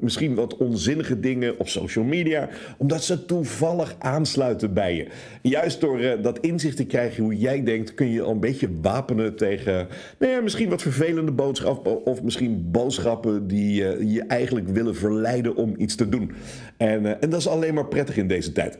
misschien 0.00 0.34
wat 0.34 0.56
onzinnige 0.56 1.20
dingen 1.20 1.58
op 1.58 1.68
social 1.68 2.04
media, 2.04 2.48
omdat 2.78 3.04
ze 3.04 3.24
toevallig 3.24 3.96
aansluiten 3.98 4.74
bij 4.74 4.94
je. 4.94 5.06
Juist 5.42 5.80
door 5.80 6.18
dat 6.22 6.38
inzicht 6.38 6.76
te 6.76 6.86
krijgen 6.86 7.22
hoe 7.22 7.36
jij 7.36 7.62
denkt, 7.62 7.94
kun 7.94 8.10
je 8.10 8.22
al 8.22 8.30
een 8.30 8.40
beetje 8.40 8.68
wapenen 8.82 9.36
tegen 9.36 9.88
nou 10.18 10.32
ja, 10.32 10.40
misschien 10.40 10.68
wat 10.68 10.82
vervelende 10.82 11.32
boodschappen 11.32 12.04
of 12.04 12.22
misschien 12.22 12.70
boodschappen 12.70 13.46
die 13.46 13.74
je 14.12 14.24
eigenlijk 14.28 14.68
willen 14.68 14.96
verleiden 14.96 15.56
om 15.56 15.74
iets 15.76 15.94
te 15.94 16.08
doen. 16.08 16.32
En, 16.76 17.20
en 17.20 17.30
dat 17.30 17.40
is 17.40 17.48
alleen 17.48 17.74
maar 17.74 17.88
prettig 17.88 18.16
in 18.16 18.28
deze 18.28 18.52
tijd. 18.52 18.78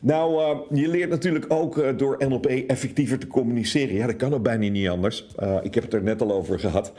Nou, 0.00 0.56
je 0.70 0.88
leert 0.88 1.10
natuurlijk 1.10 1.44
ook 1.48 1.98
door 1.98 2.24
NLP 2.28 2.46
effectiever 2.46 3.18
te 3.18 3.26
communiceren. 3.26 3.94
Ja, 3.94 4.06
dat 4.06 4.16
kan 4.16 4.34
ook 4.34 4.42
bijna 4.42 4.68
niet 4.68 4.88
anders. 4.88 5.26
Ik 5.62 5.74
heb 5.74 5.84
het 5.84 5.94
er 5.94 6.02
net 6.02 6.22
al 6.22 6.32
over 6.32 6.58
gehad. 6.58 6.92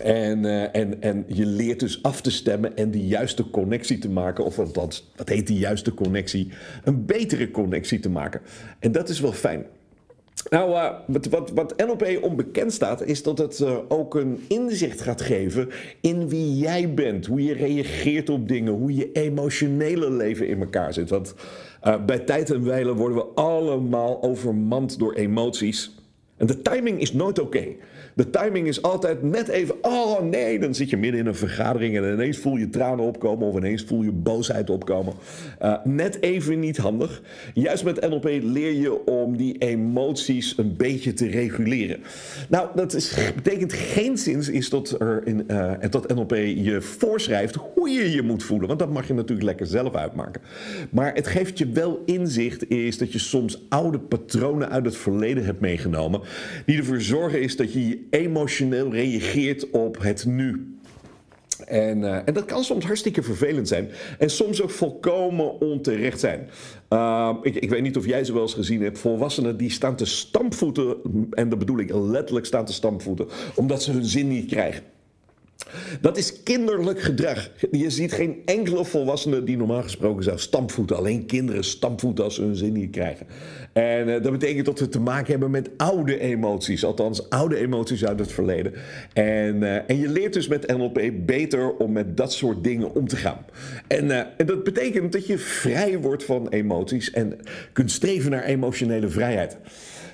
En, 0.00 0.72
en, 0.72 1.02
en 1.02 1.24
je 1.26 1.46
leert 1.46 1.80
dus 1.80 2.02
af 2.02 2.20
te 2.20 2.30
stemmen 2.30 2.76
en 2.76 2.90
de 2.90 3.06
juiste 3.06 3.50
connectie 3.50 3.98
te 3.98 4.10
maken. 4.10 4.44
Of 4.44 4.58
althans, 4.58 5.10
dat 5.16 5.28
heet 5.28 5.46
die 5.46 5.58
juiste 5.58 5.94
connectie. 5.94 6.52
Een 6.84 7.06
betere 7.06 7.50
connectie 7.50 8.00
te 8.00 8.10
maken. 8.10 8.40
En 8.78 8.92
dat 8.92 9.08
is 9.08 9.20
wel 9.20 9.32
fijn. 9.32 9.64
Nou, 10.50 10.70
uh, 10.70 10.90
wat, 11.06 11.26
wat, 11.26 11.50
wat, 11.50 11.76
NLP 11.76 12.18
onbekend 12.22 12.72
staat, 12.72 13.04
is 13.04 13.22
dat 13.22 13.38
het 13.38 13.58
uh, 13.58 13.78
ook 13.88 14.14
een 14.14 14.40
inzicht 14.48 15.00
gaat 15.00 15.20
geven 15.20 15.68
in 16.00 16.28
wie 16.28 16.56
jij 16.56 16.94
bent. 16.94 17.26
Hoe 17.26 17.44
je 17.44 17.52
reageert 17.52 18.30
op 18.30 18.48
dingen, 18.48 18.72
hoe 18.72 18.94
je 18.94 19.12
emotionele 19.12 20.10
leven 20.10 20.48
in 20.48 20.60
elkaar 20.60 20.92
zit. 20.92 21.10
Want 21.10 21.34
bij 22.06 22.18
tijd 22.18 22.50
en 22.50 22.64
wijle 22.64 22.94
worden 22.94 23.16
we 23.16 23.24
allemaal 23.34 24.22
overmand 24.22 24.98
door 24.98 25.14
emoties. 25.14 25.96
En 26.38 26.46
de 26.46 26.62
timing 26.62 27.00
is 27.00 27.12
nooit 27.12 27.38
oké. 27.38 27.64
De 28.14 28.30
timing 28.30 28.66
is 28.66 28.82
altijd 28.82 29.22
net 29.22 29.48
even, 29.48 29.74
oh 29.80 30.20
nee, 30.20 30.58
dan 30.58 30.74
zit 30.74 30.90
je 30.90 30.96
midden 30.96 31.20
in 31.20 31.26
een 31.26 31.34
vergadering 31.34 31.96
en 31.96 32.12
ineens 32.12 32.38
voel 32.38 32.56
je 32.56 32.70
tranen 32.70 33.04
opkomen 33.04 33.48
of 33.48 33.56
ineens 33.56 33.84
voel 33.84 34.02
je 34.02 34.12
boosheid 34.12 34.70
opkomen. 34.70 35.14
Uh, 35.62 35.76
net 35.84 36.22
even 36.22 36.60
niet 36.60 36.76
handig. 36.76 37.22
Juist 37.54 37.84
met 37.84 38.08
NLP 38.08 38.24
leer 38.24 38.72
je 38.72 39.06
om 39.06 39.36
die 39.36 39.58
emoties 39.58 40.58
een 40.58 40.76
beetje 40.76 41.12
te 41.12 41.26
reguleren. 41.26 42.00
Nou, 42.48 42.68
dat 42.74 42.94
is, 42.94 43.14
betekent 43.34 43.72
geen 43.72 44.18
zins 44.18 44.48
is 44.48 44.70
dat, 44.70 45.00
er 45.00 45.26
in, 45.26 45.44
uh, 45.50 45.72
dat 45.90 46.14
NLP 46.14 46.34
je 46.34 46.80
voorschrijft 46.80 47.54
hoe 47.54 47.88
je 47.88 48.10
je 48.10 48.22
moet 48.22 48.42
voelen, 48.42 48.68
want 48.68 48.80
dat 48.80 48.92
mag 48.92 49.06
je 49.06 49.14
natuurlijk 49.14 49.46
lekker 49.46 49.66
zelf 49.66 49.94
uitmaken. 49.94 50.40
Maar 50.90 51.14
het 51.14 51.26
geeft 51.26 51.58
je 51.58 51.68
wel 51.68 52.02
inzicht 52.04 52.70
is 52.70 52.98
dat 52.98 53.12
je 53.12 53.18
soms 53.18 53.62
oude 53.68 53.98
patronen 53.98 54.70
uit 54.70 54.84
het 54.84 54.96
verleden 54.96 55.44
hebt 55.44 55.60
meegenomen, 55.60 56.20
die 56.66 56.78
ervoor 56.78 57.00
zorgen 57.00 57.42
is 57.42 57.56
dat 57.56 57.72
je 57.72 58.06
emotioneel 58.10 58.92
reageert 58.92 59.70
op 59.70 59.98
het 60.02 60.26
nu. 60.26 60.72
En, 61.66 61.98
uh, 61.98 62.14
en, 62.24 62.34
dat 62.34 62.44
kan 62.44 62.64
soms 62.64 62.84
hartstikke 62.84 63.22
vervelend 63.22 63.68
zijn. 63.68 63.90
En 64.18 64.30
soms 64.30 64.62
ook 64.62 64.70
volkomen 64.70 65.60
onterecht 65.60 66.20
zijn. 66.20 66.48
Uh, 66.90 67.34
ik, 67.42 67.54
ik, 67.54 67.70
weet 67.70 67.82
niet 67.82 67.96
of 67.96 68.06
jij 68.06 68.24
ze 68.24 68.32
wel 68.32 68.42
eens 68.42 68.54
gezien 68.54 68.82
hebt. 68.82 68.98
Volwassenen 68.98 69.56
die 69.56 69.70
staan 69.70 69.96
te 69.96 70.04
stampvoeten. 70.04 70.96
En 71.30 71.48
dat 71.48 71.58
bedoel 71.58 71.78
ik 71.78 71.94
letterlijk 71.94 72.46
staan 72.46 72.64
te 72.64 72.72
stampvoeten. 72.72 73.28
Omdat 73.54 73.82
ze 73.82 73.92
hun 73.92 74.04
zin 74.04 74.28
niet 74.28 74.46
krijgen. 74.46 74.82
Dat 76.00 76.16
is 76.16 76.42
kinderlijk 76.42 77.00
gedrag. 77.00 77.50
Je 77.70 77.90
ziet 77.90 78.12
geen 78.12 78.42
enkele 78.44 78.84
volwassene 78.84 79.44
die 79.44 79.56
normaal 79.56 79.82
gesproken 79.82 80.24
zou 80.24 80.38
stampvoeten. 80.38 80.96
Alleen 80.96 81.26
kinderen 81.26 81.64
stampvoeten 81.64 82.24
als 82.24 82.34
ze 82.34 82.42
hun 82.42 82.56
zin 82.56 82.72
niet 82.72 82.90
krijgen. 82.90 83.26
En 83.72 84.08
uh, 84.08 84.22
dat 84.22 84.32
betekent 84.32 84.66
dat 84.66 84.80
we 84.80 84.88
te 84.88 85.00
maken 85.00 85.30
hebben 85.30 85.50
met 85.50 85.70
oude 85.76 86.18
emoties. 86.18 86.84
Althans, 86.84 87.30
oude 87.30 87.56
emoties 87.56 88.04
uit 88.04 88.18
het 88.18 88.32
verleden. 88.32 88.72
En, 89.12 89.56
uh, 89.56 89.90
en 89.90 89.98
je 89.98 90.08
leert 90.08 90.32
dus 90.32 90.48
met 90.48 90.76
NLP 90.76 91.00
beter 91.26 91.76
om 91.76 91.92
met 91.92 92.16
dat 92.16 92.32
soort 92.32 92.64
dingen 92.64 92.94
om 92.94 93.08
te 93.08 93.16
gaan. 93.16 93.44
En, 93.86 94.04
uh, 94.04 94.18
en 94.36 94.46
dat 94.46 94.64
betekent 94.64 95.12
dat 95.12 95.26
je 95.26 95.38
vrij 95.38 95.98
wordt 95.98 96.24
van 96.24 96.48
emoties 96.48 97.10
en 97.10 97.38
kunt 97.72 97.90
streven 97.90 98.30
naar 98.30 98.44
emotionele 98.44 99.08
vrijheid. 99.08 99.58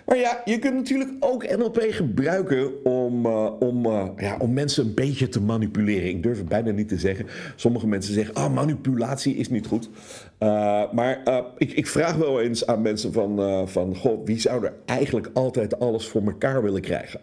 Maar 0.06 0.16
ja, 0.16 0.42
je 0.44 0.58
kunt 0.58 0.74
natuurlijk 0.74 1.10
ook 1.20 1.56
NLP 1.56 1.86
gebruiken 1.88 2.84
om, 2.84 3.26
uh, 3.26 3.50
om, 3.60 3.86
uh, 3.86 4.08
ja, 4.16 4.36
om 4.38 4.52
mensen 4.52 4.84
een 4.84 4.94
beetje 4.94 5.28
te 5.28 5.40
manipuleren. 5.40 6.08
Ik 6.08 6.22
durf 6.22 6.38
het 6.38 6.48
bijna 6.48 6.70
niet 6.70 6.88
te 6.88 6.98
zeggen. 6.98 7.26
Sommige 7.56 7.86
mensen 7.86 8.14
zeggen, 8.14 8.34
ah, 8.34 8.54
manipulatie 8.54 9.34
is 9.34 9.48
niet 9.48 9.66
goed. 9.66 9.88
Uh, 10.40 10.92
maar 10.92 11.22
ik, 11.56 11.72
ik, 11.72 11.86
vraag 11.86 12.16
wel 12.16 12.40
eens 12.40 12.66
aan 12.66 12.82
mensen 12.82 13.12
van, 13.12 13.68
van, 13.68 13.96
goh, 13.96 14.24
wie 14.24 14.40
zou 14.40 14.64
er 14.64 14.72
eigenlijk 14.84 15.30
altijd 15.32 15.78
alles 15.78 16.06
voor 16.08 16.22
elkaar 16.22 16.62
willen 16.62 16.80
krijgen? 16.80 17.20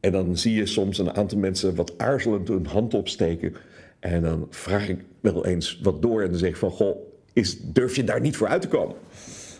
En 0.00 0.12
dan 0.12 0.36
zie 0.36 0.54
je 0.54 0.66
soms 0.66 0.98
een 0.98 1.14
aantal 1.14 1.38
mensen 1.38 1.74
wat 1.74 1.98
aarzelend 1.98 2.48
hun 2.48 2.66
hand 2.66 2.94
opsteken. 2.94 3.54
En 4.00 4.22
dan 4.22 4.46
vraag 4.50 4.88
ik 4.88 5.04
wel 5.20 5.46
eens 5.46 5.80
wat 5.82 6.02
door 6.02 6.22
en 6.22 6.30
dan 6.30 6.38
zeg 6.38 6.48
ik 6.48 6.56
van, 6.56 6.70
goh, 6.70 6.96
is, 7.32 7.60
durf 7.60 7.96
je 7.96 8.04
daar 8.04 8.20
niet 8.20 8.36
voor 8.36 8.48
uit 8.48 8.62
te 8.62 8.68
komen? 8.68 8.96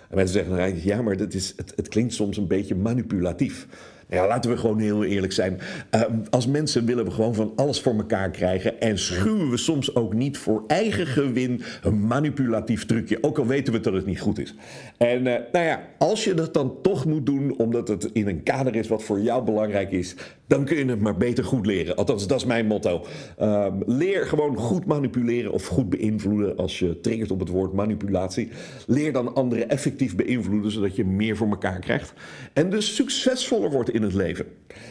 En 0.08 0.16
mensen 0.16 0.34
zeggen 0.34 0.50
dan 0.50 0.60
eigenlijk, 0.60 0.94
ja, 0.94 1.02
maar 1.02 1.16
dat 1.16 1.34
is, 1.34 1.52
het, 1.56 1.72
het 1.76 1.88
klinkt 1.88 2.14
soms 2.14 2.36
een 2.36 2.46
beetje 2.46 2.74
manipulatief. 2.74 3.66
Ja, 4.10 4.26
laten 4.26 4.50
we 4.50 4.56
gewoon 4.56 4.78
heel 4.78 5.04
eerlijk 5.04 5.32
zijn. 5.32 5.58
Uh, 5.94 6.02
als 6.30 6.46
mensen 6.46 6.84
willen 6.84 7.04
we 7.04 7.10
gewoon 7.10 7.34
van 7.34 7.52
alles 7.56 7.80
voor 7.80 7.94
elkaar 7.94 8.30
krijgen. 8.30 8.80
En 8.80 8.98
schuwen 8.98 9.50
we 9.50 9.56
soms 9.56 9.94
ook 9.94 10.14
niet 10.14 10.38
voor 10.38 10.64
eigen 10.66 11.06
gewin 11.06 11.62
een 11.82 12.06
manipulatief 12.06 12.86
trucje. 12.86 13.22
Ook 13.22 13.38
al 13.38 13.46
weten 13.46 13.72
we 13.72 13.80
dat 13.80 13.92
het 13.92 14.06
niet 14.06 14.20
goed 14.20 14.38
is. 14.38 14.54
En 14.96 15.18
uh, 15.26 15.34
nou 15.52 15.64
ja, 15.64 15.80
als 15.98 16.24
je 16.24 16.34
dat 16.34 16.54
dan 16.54 16.74
toch 16.82 17.04
moet 17.04 17.26
doen, 17.26 17.58
omdat 17.58 17.88
het 17.88 18.10
in 18.12 18.28
een 18.28 18.42
kader 18.42 18.76
is 18.76 18.88
wat 18.88 19.02
voor 19.02 19.20
jou 19.20 19.44
belangrijk 19.44 19.90
is, 19.90 20.14
dan 20.46 20.64
kun 20.64 20.76
je 20.76 20.84
het 20.84 21.00
maar 21.00 21.16
beter 21.16 21.44
goed 21.44 21.66
leren. 21.66 21.96
Althans, 21.96 22.26
dat 22.26 22.38
is 22.38 22.44
mijn 22.44 22.66
motto. 22.66 23.06
Uh, 23.40 23.66
leer 23.86 24.26
gewoon 24.26 24.56
goed 24.56 24.86
manipuleren 24.86 25.52
of 25.52 25.66
goed 25.66 25.88
beïnvloeden. 25.88 26.56
Als 26.56 26.78
je 26.78 27.00
triggert 27.00 27.30
op 27.30 27.40
het 27.40 27.48
woord 27.48 27.72
manipulatie. 27.72 28.48
Leer 28.86 29.12
dan 29.12 29.34
anderen 29.34 29.68
effectief 29.68 30.16
beïnvloeden, 30.16 30.70
zodat 30.70 30.96
je 30.96 31.04
meer 31.04 31.36
voor 31.36 31.48
elkaar 31.48 31.80
krijgt. 31.80 32.12
En 32.52 32.70
dus 32.70 32.94
succesvoller 32.94 33.70
wordt 33.70 33.90
het 34.02 34.14
leven. 34.14 34.46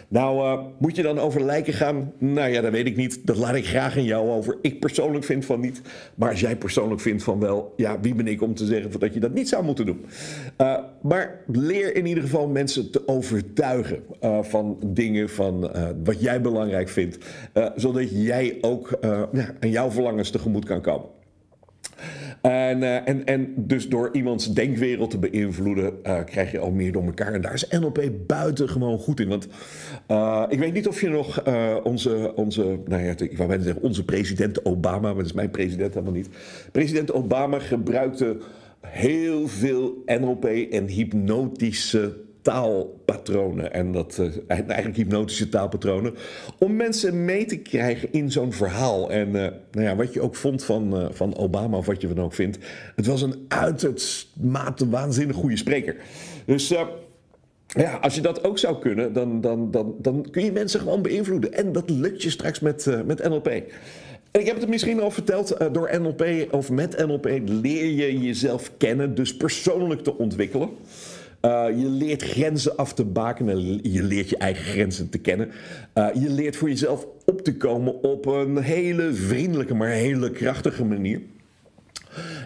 Nou, 0.07 0.37
uh, 0.37 0.65
moet 0.79 0.95
je 0.95 1.01
dan 1.01 1.19
over 1.19 1.43
lijken 1.43 1.73
gaan? 1.73 2.13
Nou 2.17 2.49
ja, 2.49 2.61
dat 2.61 2.71
weet 2.71 2.85
ik 2.85 2.95
niet. 2.95 3.27
Dat 3.27 3.37
laat 3.37 3.55
ik 3.55 3.65
graag 3.65 3.97
aan 3.97 4.03
jou 4.03 4.29
over. 4.29 4.57
Ik 4.61 4.79
persoonlijk 4.79 5.25
vind 5.25 5.45
van 5.45 5.59
niet. 5.59 5.81
Maar 6.15 6.29
als 6.29 6.39
jij 6.39 6.55
persoonlijk 6.55 7.01
vindt 7.01 7.23
van 7.23 7.39
wel, 7.39 7.73
ja, 7.75 7.99
wie 7.99 8.15
ben 8.15 8.27
ik 8.27 8.41
om 8.41 8.53
te 8.53 8.65
zeggen 8.65 8.99
dat 8.99 9.13
je 9.13 9.19
dat 9.19 9.33
niet 9.33 9.49
zou 9.49 9.63
moeten 9.63 9.85
doen? 9.85 10.05
Uh, 10.57 10.77
maar 11.01 11.43
leer 11.47 11.95
in 11.95 12.05
ieder 12.05 12.23
geval 12.23 12.47
mensen 12.47 12.91
te 12.91 13.07
overtuigen 13.07 14.03
uh, 14.21 14.43
van 14.43 14.77
dingen, 14.85 15.29
van 15.29 15.71
wat 16.03 16.21
jij 16.21 16.41
belangrijk 16.41 16.89
vindt. 16.89 17.17
zodat 17.75 18.25
jij 18.25 18.57
ook 18.61 18.99
aan 19.59 19.69
jouw 19.69 19.91
verlangens 19.91 20.29
tegemoet 20.29 20.65
kan 20.65 20.81
komen. 20.81 21.16
En, 22.41 22.81
uh, 22.81 23.07
en, 23.07 23.25
en 23.25 23.53
dus 23.55 23.89
door 23.89 24.09
iemands 24.11 24.53
denkwereld 24.53 25.09
te 25.09 25.17
beïnvloeden, 25.17 25.93
uh, 26.03 26.23
krijg 26.23 26.51
je 26.51 26.59
al 26.59 26.71
meer 26.71 26.91
door 26.91 27.03
elkaar. 27.03 27.33
En 27.33 27.41
daar 27.41 27.53
is 27.53 27.67
NLP 27.67 28.09
buitengewoon 28.27 28.97
goed 28.97 29.19
in. 29.19 29.27
Want 29.27 29.47
uh, 30.07 30.43
ik 30.49 30.59
weet 30.59 30.73
niet 30.73 30.87
of 30.87 31.01
je 31.01 31.09
nog 31.09 31.43
onze, 31.83 32.33
onze, 32.35 32.79
nou 32.85 33.03
ja, 33.03 33.13
ik 33.17 33.37
wou 33.37 33.49
bijna 33.49 33.63
zeggen, 33.63 33.83
onze 33.83 34.05
president 34.05 34.65
Obama, 34.65 34.99
maar 34.99 35.15
dat 35.15 35.25
is 35.25 35.33
mijn 35.33 35.51
president 35.51 35.93
helemaal 35.93 36.15
niet. 36.15 36.29
President 36.71 37.13
Obama 37.13 37.59
gebruikte 37.59 38.37
heel 38.81 39.47
veel 39.47 40.03
NLP 40.05 40.45
en 40.45 40.87
hypnotische 40.87 42.26
taalpatronen. 42.47 43.73
En 43.73 43.91
dat, 43.91 44.17
uh, 44.19 44.59
eigenlijk 44.67 44.95
hypnotische 44.95 45.49
taalpatronen. 45.49 46.15
Om 46.59 46.75
mensen 46.75 47.25
mee 47.25 47.45
te 47.45 47.57
krijgen 47.57 48.11
in 48.11 48.31
zo'n 48.31 48.53
verhaal. 48.53 49.11
En 49.11 49.27
uh, 49.27 49.33
nou 49.71 49.85
ja, 49.85 49.95
wat 49.95 50.13
je 50.13 50.21
ook 50.21 50.35
vond 50.35 50.63
van, 50.63 51.01
uh, 51.01 51.07
van 51.11 51.37
Obama, 51.37 51.77
of 51.77 51.85
wat 51.85 52.01
je 52.01 52.07
van 52.07 52.21
ook 52.21 52.33
vindt. 52.33 52.57
Het 52.95 53.05
was 53.05 53.21
een 53.21 53.45
uitermate 53.47 54.89
waanzinnig 54.89 55.35
goede 55.35 55.57
spreker. 55.57 55.95
Dus. 56.45 56.73
Ja, 57.67 57.93
als 58.01 58.15
je 58.15 58.21
dat 58.21 58.43
ook 58.43 58.57
zou 58.57 58.79
kunnen, 58.79 59.13
dan, 59.13 59.41
dan, 59.41 59.71
dan, 59.71 59.95
dan 59.99 60.27
kun 60.31 60.43
je 60.43 60.51
mensen 60.51 60.79
gewoon 60.79 61.01
beïnvloeden. 61.01 61.53
En 61.53 61.71
dat 61.71 61.89
lukt 61.89 62.23
je 62.23 62.29
straks 62.29 62.59
met, 62.59 63.03
met 63.05 63.29
NLP. 63.29 63.47
En 64.31 64.39
ik 64.39 64.45
heb 64.45 64.59
het 64.59 64.69
misschien 64.69 65.01
al 65.01 65.11
verteld, 65.11 65.57
door 65.71 65.99
NLP 66.01 66.47
of 66.51 66.69
met 66.69 67.05
NLP 67.05 67.25
leer 67.45 67.85
je 67.85 68.19
jezelf 68.19 68.71
kennen, 68.77 69.15
dus 69.15 69.37
persoonlijk 69.37 70.03
te 70.03 70.17
ontwikkelen. 70.17 70.69
Uh, 71.47 71.65
je 71.79 71.89
leert 71.89 72.23
grenzen 72.23 72.75
af 72.77 72.93
te 72.93 73.05
bakenen. 73.05 73.79
Je 73.91 74.03
leert 74.03 74.29
je 74.29 74.37
eigen 74.37 74.63
grenzen 74.63 75.09
te 75.09 75.17
kennen. 75.17 75.51
Uh, 75.95 76.07
je 76.13 76.29
leert 76.29 76.55
voor 76.55 76.69
jezelf 76.69 77.07
op 77.25 77.41
te 77.41 77.57
komen 77.57 78.03
op 78.03 78.25
een 78.25 78.57
hele 78.57 79.13
vriendelijke, 79.13 79.73
maar 79.73 79.89
hele 79.89 80.31
krachtige 80.31 80.85
manier. 80.85 81.21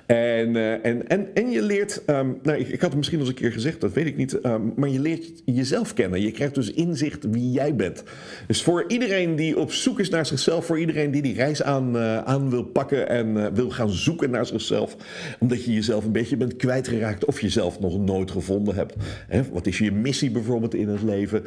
En, 0.05 0.55
uh, 0.55 0.85
en, 0.85 1.07
en, 1.07 1.27
en 1.33 1.49
je 1.49 1.61
leert, 1.61 2.01
um, 2.07 2.39
nou, 2.43 2.57
ik, 2.57 2.81
had 2.81 2.89
het 2.89 2.95
misschien 2.95 3.19
al 3.19 3.25
eens 3.25 3.33
een 3.33 3.41
keer 3.41 3.51
gezegd, 3.51 3.81
dat 3.81 3.93
weet 3.93 4.05
ik 4.05 4.17
niet, 4.17 4.45
um, 4.45 4.73
maar 4.75 4.89
je 4.89 4.99
leert 4.99 5.41
jezelf 5.45 5.93
kennen. 5.93 6.21
Je 6.21 6.31
krijgt 6.31 6.55
dus 6.55 6.71
inzicht 6.71 7.25
wie 7.29 7.51
jij 7.51 7.75
bent. 7.75 8.03
Dus 8.47 8.63
voor 8.63 8.83
iedereen 8.87 9.35
die 9.35 9.59
op 9.59 9.71
zoek 9.71 9.99
is 9.99 10.09
naar 10.09 10.25
zichzelf, 10.25 10.65
voor 10.65 10.79
iedereen 10.79 11.11
die 11.11 11.21
die 11.21 11.33
reis 11.33 11.63
aan, 11.63 11.95
uh, 11.95 12.17
aan 12.17 12.49
wil 12.49 12.63
pakken 12.63 13.09
en 13.09 13.27
uh, 13.27 13.47
wil 13.53 13.69
gaan 13.69 13.89
zoeken 13.89 14.29
naar 14.29 14.45
zichzelf, 14.45 14.95
omdat 15.39 15.65
je 15.65 15.73
jezelf 15.73 16.05
een 16.05 16.11
beetje 16.11 16.37
bent 16.37 16.55
kwijtgeraakt 16.55 17.25
of 17.25 17.41
jezelf 17.41 17.79
nog 17.79 17.99
nooit 17.99 18.31
gevonden 18.31 18.75
hebt. 18.75 18.95
Hè? 19.27 19.41
Wat 19.51 19.67
is 19.67 19.77
je 19.77 19.91
missie 19.91 20.31
bijvoorbeeld 20.31 20.75
in 20.75 20.87
het 20.87 21.01
leven? 21.01 21.43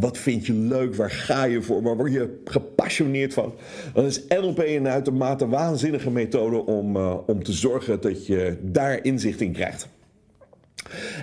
wat 0.00 0.18
vind 0.18 0.46
je 0.46 0.52
leuk? 0.52 0.94
Waar 0.94 1.10
ga 1.10 1.44
je 1.44 1.62
voor? 1.62 1.82
Waar 1.82 1.96
word 1.96 2.12
je 2.12 2.40
gepassioneerd 2.44 3.34
van? 3.34 3.54
Dan 3.94 4.04
is 4.04 4.22
NLP 4.28 4.58
een 4.58 4.88
uitermate 4.88 5.48
waanzinnige 5.48 6.10
methode 6.10 6.66
om, 6.66 6.96
om 7.26 7.42
te 7.42 7.52
zorgen 7.62 8.00
dat 8.00 8.26
je 8.26 8.56
daar 8.62 9.04
inzicht 9.04 9.40
in 9.40 9.52
krijgt. 9.52 9.88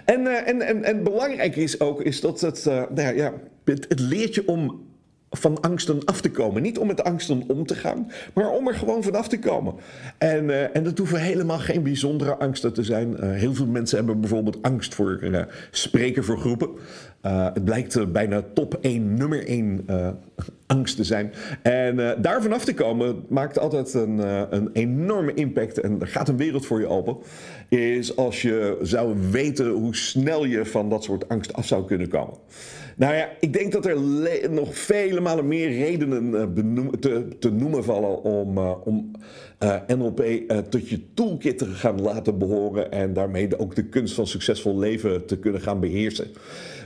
En, 0.05 0.21
uh, 0.21 0.47
en, 0.47 0.61
en, 0.61 0.83
en 0.83 1.03
belangrijk 1.03 1.55
is 1.55 1.79
ook 1.79 2.01
is 2.01 2.21
dat 2.21 2.41
het, 2.41 2.65
uh, 2.67 2.83
nou 2.95 3.15
ja, 3.15 3.33
het 3.63 3.99
leert 3.99 4.35
je 4.35 4.47
om 4.47 4.88
van 5.31 5.61
angsten 5.61 6.05
af 6.05 6.21
te 6.21 6.31
komen. 6.31 6.61
Niet 6.61 6.77
om 6.77 6.87
met 6.87 7.03
angsten 7.03 7.43
om 7.47 7.65
te 7.65 7.75
gaan, 7.75 8.11
maar 8.33 8.49
om 8.49 8.67
er 8.67 8.75
gewoon 8.75 9.03
vanaf 9.03 9.27
te 9.27 9.39
komen. 9.39 9.73
En, 10.17 10.43
uh, 10.43 10.75
en 10.75 10.83
dat 10.83 10.97
hoeven 10.97 11.21
helemaal 11.21 11.59
geen 11.59 11.83
bijzondere 11.83 12.35
angsten 12.35 12.73
te 12.73 12.83
zijn. 12.83 13.09
Uh, 13.09 13.31
heel 13.31 13.53
veel 13.53 13.65
mensen 13.65 13.97
hebben 13.97 14.19
bijvoorbeeld 14.19 14.61
angst 14.61 14.95
voor 14.95 15.19
uh, 15.21 15.41
spreken 15.71 16.23
voor 16.23 16.37
groepen. 16.37 16.69
het 17.21 17.65
blijkt 17.65 18.11
bijna 18.11 18.43
top 18.53 18.77
1, 18.81 19.13
nummer 19.13 19.47
1 19.47 19.85
angst 20.67 20.95
te 20.95 21.03
zijn. 21.03 21.33
En 21.61 21.95
daar 22.21 22.41
vanaf 22.41 22.65
te 22.65 22.73
komen 22.73 23.23
maakt 23.29 23.59
altijd 23.59 23.93
een, 23.93 24.17
een 24.55 24.69
enorme 24.73 25.33
impact 25.33 25.79
en 25.79 26.01
er 26.01 26.07
gaat 26.07 26.29
een 26.29 26.37
wereld 26.37 26.65
voor 26.65 26.79
je 26.79 26.87
open. 26.87 27.17
Is 27.69 28.15
als 28.15 28.41
je 28.41 28.77
zou 28.81 29.15
weten 29.31 29.69
hoe 29.69 29.95
snel 29.95 30.45
je 30.45 30.65
van 30.65 30.89
dat 30.89 31.03
soort 31.03 31.29
angst 31.29 31.53
af 31.53 31.65
zou 31.65 31.85
kunnen 31.85 32.07
komen. 32.07 32.33
Nou 32.99 33.13
ja, 33.15 33.29
ik 33.39 33.53
denk 33.53 33.71
dat 33.71 33.85
er 33.85 33.97
nog 34.51 34.77
vele 34.77 35.19
malen 35.19 35.47
meer 35.47 35.69
redenen 35.69 36.55
uh, 36.67 36.87
te, 36.87 37.27
te, 37.39 37.51
noemen 37.51 37.83
vallen 37.83 38.23
om, 38.23 38.57
uh, 38.57 38.73
om 38.83 39.11
uh, 39.59 39.75
NLP 39.87 40.23
tot 40.69 40.89
je 40.89 41.13
toolkit 41.13 41.57
te 41.57 41.65
gaan 41.65 42.01
laten 42.01 42.37
behoren 42.37 42.91
en 42.91 43.13
daarmee 43.13 43.59
ook 43.59 43.75
de 43.75 43.83
kunst 43.83 44.13
van 44.13 44.27
succesvol 44.27 44.77
leven 44.77 45.25
te 45.25 45.37
kunnen 45.37 45.61
gaan 45.61 45.79
beheersen. 45.79 46.27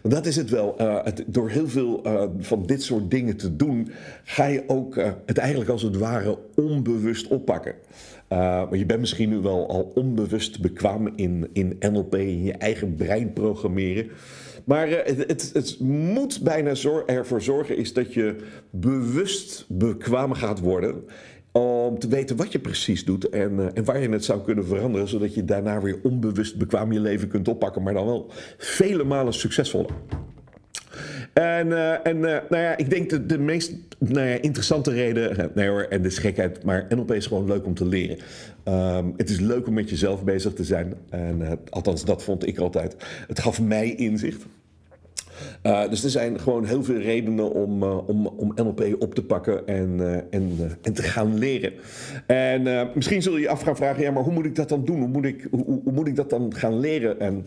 Want 0.01 0.13
dat 0.13 0.25
is 0.25 0.35
het 0.35 0.49
wel. 0.49 0.75
Het, 1.03 1.23
door 1.27 1.49
heel 1.49 1.67
veel 1.67 2.01
van 2.39 2.65
dit 2.65 2.83
soort 2.83 3.11
dingen 3.11 3.37
te 3.37 3.55
doen, 3.55 3.89
ga 4.23 4.45
je 4.45 4.63
ook 4.67 4.95
het 5.25 5.37
eigenlijk 5.37 5.69
als 5.69 5.81
het 5.81 5.97
ware 5.97 6.37
onbewust 6.55 7.27
oppakken. 7.27 7.75
Uh, 8.33 8.39
maar 8.39 8.77
je 8.77 8.85
bent 8.85 8.99
misschien 8.99 9.29
nu 9.29 9.37
wel 9.37 9.69
al 9.69 9.91
onbewust 9.95 10.61
bekwaam 10.61 11.13
in, 11.15 11.49
in 11.53 11.77
NLP, 11.79 12.15
in 12.15 12.43
je 12.43 12.53
eigen 12.53 12.95
brein 12.95 13.33
programmeren. 13.33 14.09
Maar 14.63 14.89
uh, 14.89 14.95
het, 15.03 15.17
het, 15.17 15.49
het, 15.53 15.79
moet 15.79 16.41
bijna 16.41 16.73
ervoor 17.05 17.41
zorgen 17.41 17.77
is 17.77 17.93
dat 17.93 18.13
je 18.13 18.35
bewust 18.69 19.65
bekwaam 19.69 20.33
gaat 20.33 20.59
worden. 20.59 21.03
Om 21.51 21.99
te 21.99 22.07
weten 22.07 22.35
wat 22.35 22.51
je 22.51 22.59
precies 22.59 23.05
doet 23.05 23.29
en, 23.29 23.51
uh, 23.51 23.65
en 23.73 23.83
waar 23.83 24.01
je 24.01 24.09
het 24.09 24.25
zou 24.25 24.41
kunnen 24.41 24.65
veranderen. 24.65 25.07
Zodat 25.07 25.33
je 25.33 25.45
daarna 25.45 25.81
weer 25.81 25.99
onbewust 26.03 26.57
bekwaam 26.57 26.91
je 26.91 26.99
leven 26.99 27.27
kunt 27.27 27.47
oppakken. 27.47 27.83
Maar 27.83 27.93
dan 27.93 28.05
wel 28.05 28.31
vele 28.57 29.03
malen 29.03 29.33
succesvoller. 29.33 29.91
En, 31.33 31.67
uh, 31.67 32.07
en 32.07 32.17
uh, 32.17 32.21
nou 32.23 32.63
ja, 32.63 32.77
ik 32.77 32.89
denk 32.89 33.09
de, 33.09 33.25
de 33.25 33.37
meest 33.37 33.73
nou 33.97 34.27
ja, 34.27 34.35
interessante 34.41 34.91
reden, 34.91 35.51
nee 35.53 35.67
hoor, 35.67 35.81
en 35.81 36.01
de 36.01 36.09
gekheid, 36.09 36.63
maar 36.63 36.85
NLP 36.89 37.11
is 37.11 37.25
gewoon 37.25 37.47
leuk 37.47 37.65
om 37.65 37.73
te 37.73 37.85
leren. 37.85 38.17
Um, 38.65 39.13
het 39.17 39.29
is 39.29 39.39
leuk 39.39 39.67
om 39.67 39.73
met 39.73 39.89
jezelf 39.89 40.23
bezig 40.23 40.53
te 40.53 40.63
zijn. 40.63 40.93
En 41.09 41.59
althans, 41.69 42.05
dat 42.05 42.23
vond 42.23 42.47
ik 42.47 42.57
altijd. 42.57 42.95
Het 43.27 43.39
gaf 43.39 43.61
mij 43.61 43.95
inzicht. 43.95 44.45
Dus 45.89 46.03
er 46.03 46.09
zijn 46.09 46.39
gewoon 46.39 46.65
heel 46.65 46.83
veel 46.83 46.99
redenen 46.99 47.51
om, 47.51 47.83
om, 47.83 48.27
om 48.27 48.53
NLP 48.55 48.95
op 48.99 49.15
te 49.15 49.23
pakken 49.23 49.67
en, 49.67 49.99
en, 50.29 50.57
en 50.81 50.93
te 50.93 51.03
gaan 51.03 51.37
leren. 51.37 51.73
En 52.27 52.91
misschien 52.95 53.21
zul 53.21 53.35
je 53.35 53.41
je 53.41 53.49
af 53.49 53.61
gaan 53.61 53.75
vragen, 53.75 54.03
ja, 54.03 54.11
maar 54.11 54.23
hoe 54.23 54.33
moet 54.33 54.45
ik 54.45 54.55
dat 54.55 54.69
dan 54.69 54.85
doen? 54.85 54.99
Hoe 54.99 55.07
moet 55.07 55.25
ik, 55.25 55.47
hoe, 55.51 55.65
hoe 55.83 55.93
moet 55.93 56.07
ik 56.07 56.15
dat 56.15 56.29
dan 56.29 56.53
gaan 56.55 56.79
leren? 56.79 57.19
En 57.19 57.45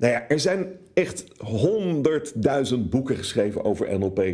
nou 0.00 0.12
ja, 0.12 0.28
er 0.28 0.40
zijn 0.40 0.66
echt 0.94 1.24
honderdduizend 1.38 2.90
boeken 2.90 3.16
geschreven 3.16 3.64
over 3.64 3.98
NLP. 3.98 4.24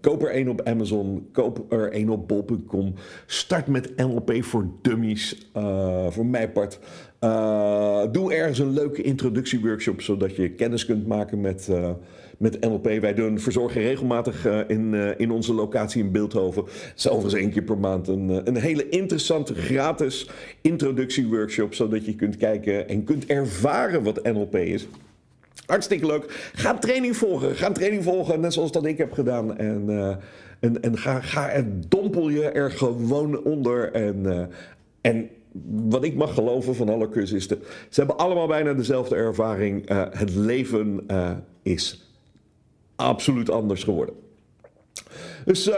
koop 0.00 0.22
er 0.22 0.30
één 0.30 0.48
op 0.48 0.62
Amazon, 0.62 1.28
koop 1.32 1.72
er 1.72 1.92
één 1.92 2.08
op 2.08 2.28
bol.com. 2.28 2.94
Start 3.26 3.66
met 3.66 3.96
NLP 3.96 4.32
voor 4.40 4.66
dummies, 4.82 5.50
voor 6.08 6.26
mijn 6.26 6.52
part. 6.52 6.78
doe 8.12 8.34
ergens 8.34 8.58
een 8.58 8.72
leuke 8.72 9.02
introductieworkshop, 9.02 10.00
zodat 10.00 10.36
je 10.36 10.50
kennis 10.50 10.86
kunt 10.86 11.06
maken 11.06 11.40
met 11.40 11.68
met 12.42 12.60
NLP. 12.60 13.00
Wij 13.00 13.14
doen, 13.14 13.38
verzorgen 13.38 13.80
regelmatig 13.80 14.46
uh, 14.46 14.60
in, 14.66 14.92
uh, 14.92 15.10
in 15.16 15.30
onze 15.30 15.54
locatie 15.54 16.02
in 16.02 16.10
Beeldhoven. 16.10 16.64
Zelfs 16.94 17.34
één 17.34 17.50
keer 17.50 17.62
per 17.62 17.78
maand 17.78 18.08
een, 18.08 18.30
uh, 18.30 18.38
een 18.44 18.56
hele 18.56 18.88
interessante 18.88 19.54
gratis 19.54 20.30
introductieworkshop. 20.60 21.74
Zodat 21.74 22.04
je 22.04 22.14
kunt 22.14 22.36
kijken 22.36 22.88
en 22.88 23.04
kunt 23.04 23.26
ervaren 23.26 24.02
wat 24.02 24.22
NLP 24.22 24.56
is. 24.56 24.86
Hartstikke 25.66 26.06
leuk. 26.06 26.50
Ga 26.54 26.78
training 26.78 27.16
volgen. 27.16 27.56
Ga 27.56 27.72
training 27.72 28.04
volgen, 28.04 28.40
net 28.40 28.52
zoals 28.52 28.72
dat 28.72 28.84
ik 28.84 28.98
heb 28.98 29.12
gedaan. 29.12 29.58
En, 29.58 29.88
en, 30.60 30.82
en 30.82 30.98
ga, 30.98 31.20
ga 31.20 31.48
en 31.48 31.82
dompel 31.88 32.28
je 32.28 32.44
er 32.44 32.70
gewoon 32.70 33.44
onder. 33.44 33.92
En, 33.92 34.50
en 35.00 35.28
wat 35.90 36.04
ik 36.04 36.14
mag 36.14 36.34
geloven 36.34 36.74
van 36.74 36.88
alle 36.88 37.08
cursisten, 37.08 37.58
ze 37.88 38.00
hebben 38.00 38.18
allemaal 38.18 38.46
bijna 38.46 38.72
dezelfde 38.72 39.14
ervaring. 39.14 39.88
het 40.18 40.34
leven 40.34 41.06
is 41.62 42.01
absoluut 43.02 43.50
anders 43.50 43.84
geworden. 43.84 44.14
Dus 45.44 45.68
uh, 45.68 45.74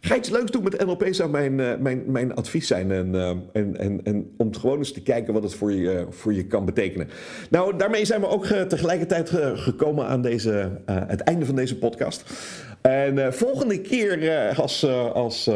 ga 0.00 0.16
iets 0.16 0.30
leuks 0.30 0.50
doen 0.50 0.62
met 0.62 0.84
NLP 0.86 1.06
zou 1.10 1.30
mijn, 1.30 1.58
uh, 1.58 1.76
mijn, 1.78 2.02
mijn 2.06 2.34
advies 2.34 2.66
zijn. 2.66 2.90
En, 2.90 3.14
uh, 3.14 3.28
en, 3.52 3.76
en, 3.76 4.00
en 4.04 4.30
om 4.36 4.54
gewoon 4.54 4.78
eens 4.78 4.92
te 4.92 5.02
kijken 5.02 5.34
wat 5.34 5.42
het 5.42 5.54
voor 5.54 5.72
je, 5.72 6.06
voor 6.10 6.34
je 6.34 6.46
kan 6.46 6.64
betekenen. 6.64 7.08
Nou, 7.50 7.76
daarmee 7.76 8.04
zijn 8.04 8.20
we 8.20 8.28
ook 8.28 8.46
tegelijkertijd 8.46 9.30
gekomen 9.54 10.06
aan 10.06 10.22
deze, 10.22 10.80
het 10.86 11.20
einde 11.20 11.46
van 11.46 11.54
deze 11.54 11.78
podcast. 11.78 12.24
En 12.80 13.34
volgende 13.34 13.80
keer 13.80 14.52
als, 14.56 14.86
als 15.12 15.50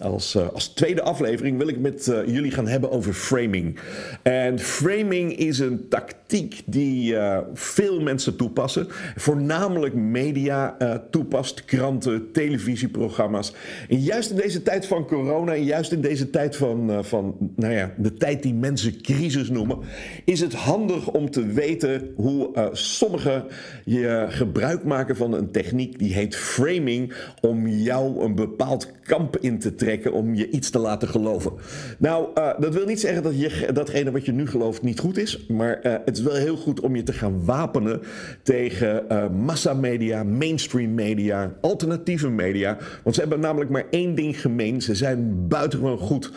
als, 0.00 0.36
als 0.36 0.68
tweede 0.68 1.02
aflevering 1.02 1.58
wil 1.58 1.68
ik 1.68 1.78
met 1.78 2.04
jullie 2.26 2.50
gaan 2.50 2.66
hebben 2.66 2.90
over 2.90 3.12
framing. 3.12 3.78
En 4.22 4.58
framing 4.58 5.36
is 5.36 5.58
een 5.58 5.88
tactiek 5.88 6.19
die 6.66 7.12
uh, 7.12 7.38
veel 7.54 8.00
mensen 8.00 8.36
toepassen. 8.36 8.86
Voornamelijk 9.16 9.94
media 9.94 10.76
toepast, 11.10 11.64
kranten, 11.64 12.32
televisieprogramma's. 12.32 13.54
En 13.88 14.00
juist 14.00 14.30
in 14.30 14.36
deze 14.36 14.62
tijd 14.62 14.86
van 14.86 15.06
corona 15.06 15.54
en 15.54 15.64
juist 15.64 15.92
in 15.92 16.00
deze 16.00 16.30
tijd 16.30 16.56
van, 16.56 17.04
van 17.04 17.36
nou 17.56 17.72
ja, 17.72 17.94
de 17.96 18.14
tijd 18.14 18.42
die 18.42 18.54
mensen 18.54 19.02
crisis 19.02 19.50
noemen, 19.50 19.78
is 20.24 20.40
het 20.40 20.54
handig 20.54 21.10
om 21.10 21.30
te 21.30 21.46
weten 21.46 22.12
hoe 22.16 22.68
sommigen 22.72 23.44
je 23.84 24.26
gebruik 24.28 24.84
maken 24.84 25.16
van 25.16 25.32
een 25.32 25.50
techniek 25.50 25.98
die 25.98 26.14
heet 26.14 26.36
framing 26.36 27.14
om 27.40 27.68
jou 27.68 28.24
een 28.24 28.34
bepaald 28.34 28.92
kamp 29.02 29.36
in 29.36 29.58
te 29.58 29.74
trekken 29.74 30.12
om 30.12 30.34
je 30.34 30.50
iets 30.50 30.70
te 30.70 30.78
laten 30.78 31.08
geloven. 31.08 31.52
Nou, 31.98 32.28
uh, 32.34 32.50
dat 32.58 32.74
wil 32.74 32.86
niet 32.86 33.00
zeggen 33.00 33.22
dat 33.22 33.40
je, 33.40 33.68
datgene 33.72 34.10
wat 34.10 34.24
je 34.24 34.32
nu 34.32 34.46
gelooft 34.46 34.82
niet 34.82 35.00
goed 35.00 35.18
is. 35.18 35.46
Maar 35.48 35.80
uh, 35.82 35.94
het 36.04 36.19
is 36.20 36.26
wel 36.26 36.42
heel 36.42 36.56
goed 36.56 36.80
om 36.80 36.96
je 36.96 37.02
te 37.02 37.12
gaan 37.12 37.44
wapenen 37.44 38.00
tegen 38.42 39.04
uh, 39.12 39.28
massamedia, 39.28 40.22
mainstream 40.22 40.94
media, 40.94 41.52
alternatieve 41.60 42.28
media. 42.28 42.76
Want 43.02 43.14
ze 43.14 43.20
hebben 43.20 43.40
namelijk 43.40 43.70
maar 43.70 43.84
één 43.90 44.14
ding 44.14 44.40
gemeen. 44.40 44.82
Ze 44.82 44.94
zijn 44.94 45.48
buitengewoon 45.48 45.98
goed 45.98 46.32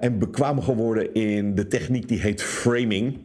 en 0.00 0.18
bekwaam 0.18 0.62
geworden 0.62 1.14
in 1.14 1.54
de 1.54 1.66
techniek 1.66 2.08
die 2.08 2.20
heet 2.20 2.42
framing. 2.42 3.18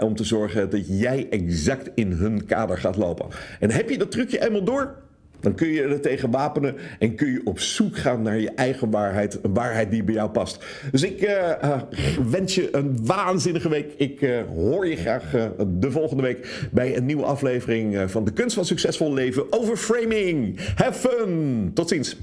om 0.00 0.14
te 0.14 0.24
zorgen 0.24 0.70
dat 0.70 1.00
jij 1.00 1.26
exact 1.30 1.90
in 1.94 2.12
hun 2.12 2.46
kader 2.46 2.78
gaat 2.78 2.96
lopen. 2.96 3.26
En 3.60 3.70
heb 3.70 3.90
je 3.90 3.98
dat 3.98 4.10
trucje 4.10 4.44
eenmaal 4.44 4.64
door? 4.64 4.94
Dan 5.42 5.54
kun 5.54 5.68
je 5.68 5.82
er 5.82 6.00
tegen 6.00 6.30
wapenen 6.30 6.74
en 6.98 7.14
kun 7.14 7.32
je 7.32 7.40
op 7.44 7.60
zoek 7.60 7.96
gaan 7.96 8.22
naar 8.22 8.38
je 8.38 8.50
eigen 8.50 8.90
waarheid. 8.90 9.38
Een 9.42 9.54
waarheid 9.54 9.90
die 9.90 10.04
bij 10.04 10.14
jou 10.14 10.30
past. 10.30 10.64
Dus 10.90 11.02
ik 11.02 11.22
uh, 11.22 11.82
wens 12.30 12.54
je 12.54 12.68
een 12.76 13.06
waanzinnige 13.06 13.68
week. 13.68 13.92
Ik 13.96 14.20
uh, 14.20 14.40
hoor 14.54 14.86
je 14.86 14.96
graag 14.96 15.30
de 15.66 15.90
volgende 15.90 16.22
week 16.22 16.68
bij 16.70 16.96
een 16.96 17.06
nieuwe 17.06 17.24
aflevering 17.24 18.10
van 18.10 18.24
De 18.24 18.32
Kunst 18.32 18.54
van 18.54 18.64
Succesvol 18.64 19.12
Leven 19.14 19.52
over 19.52 19.76
framing. 19.76 20.60
Have 20.74 21.08
fun! 21.08 21.70
Tot 21.74 21.88
ziens! 21.88 22.16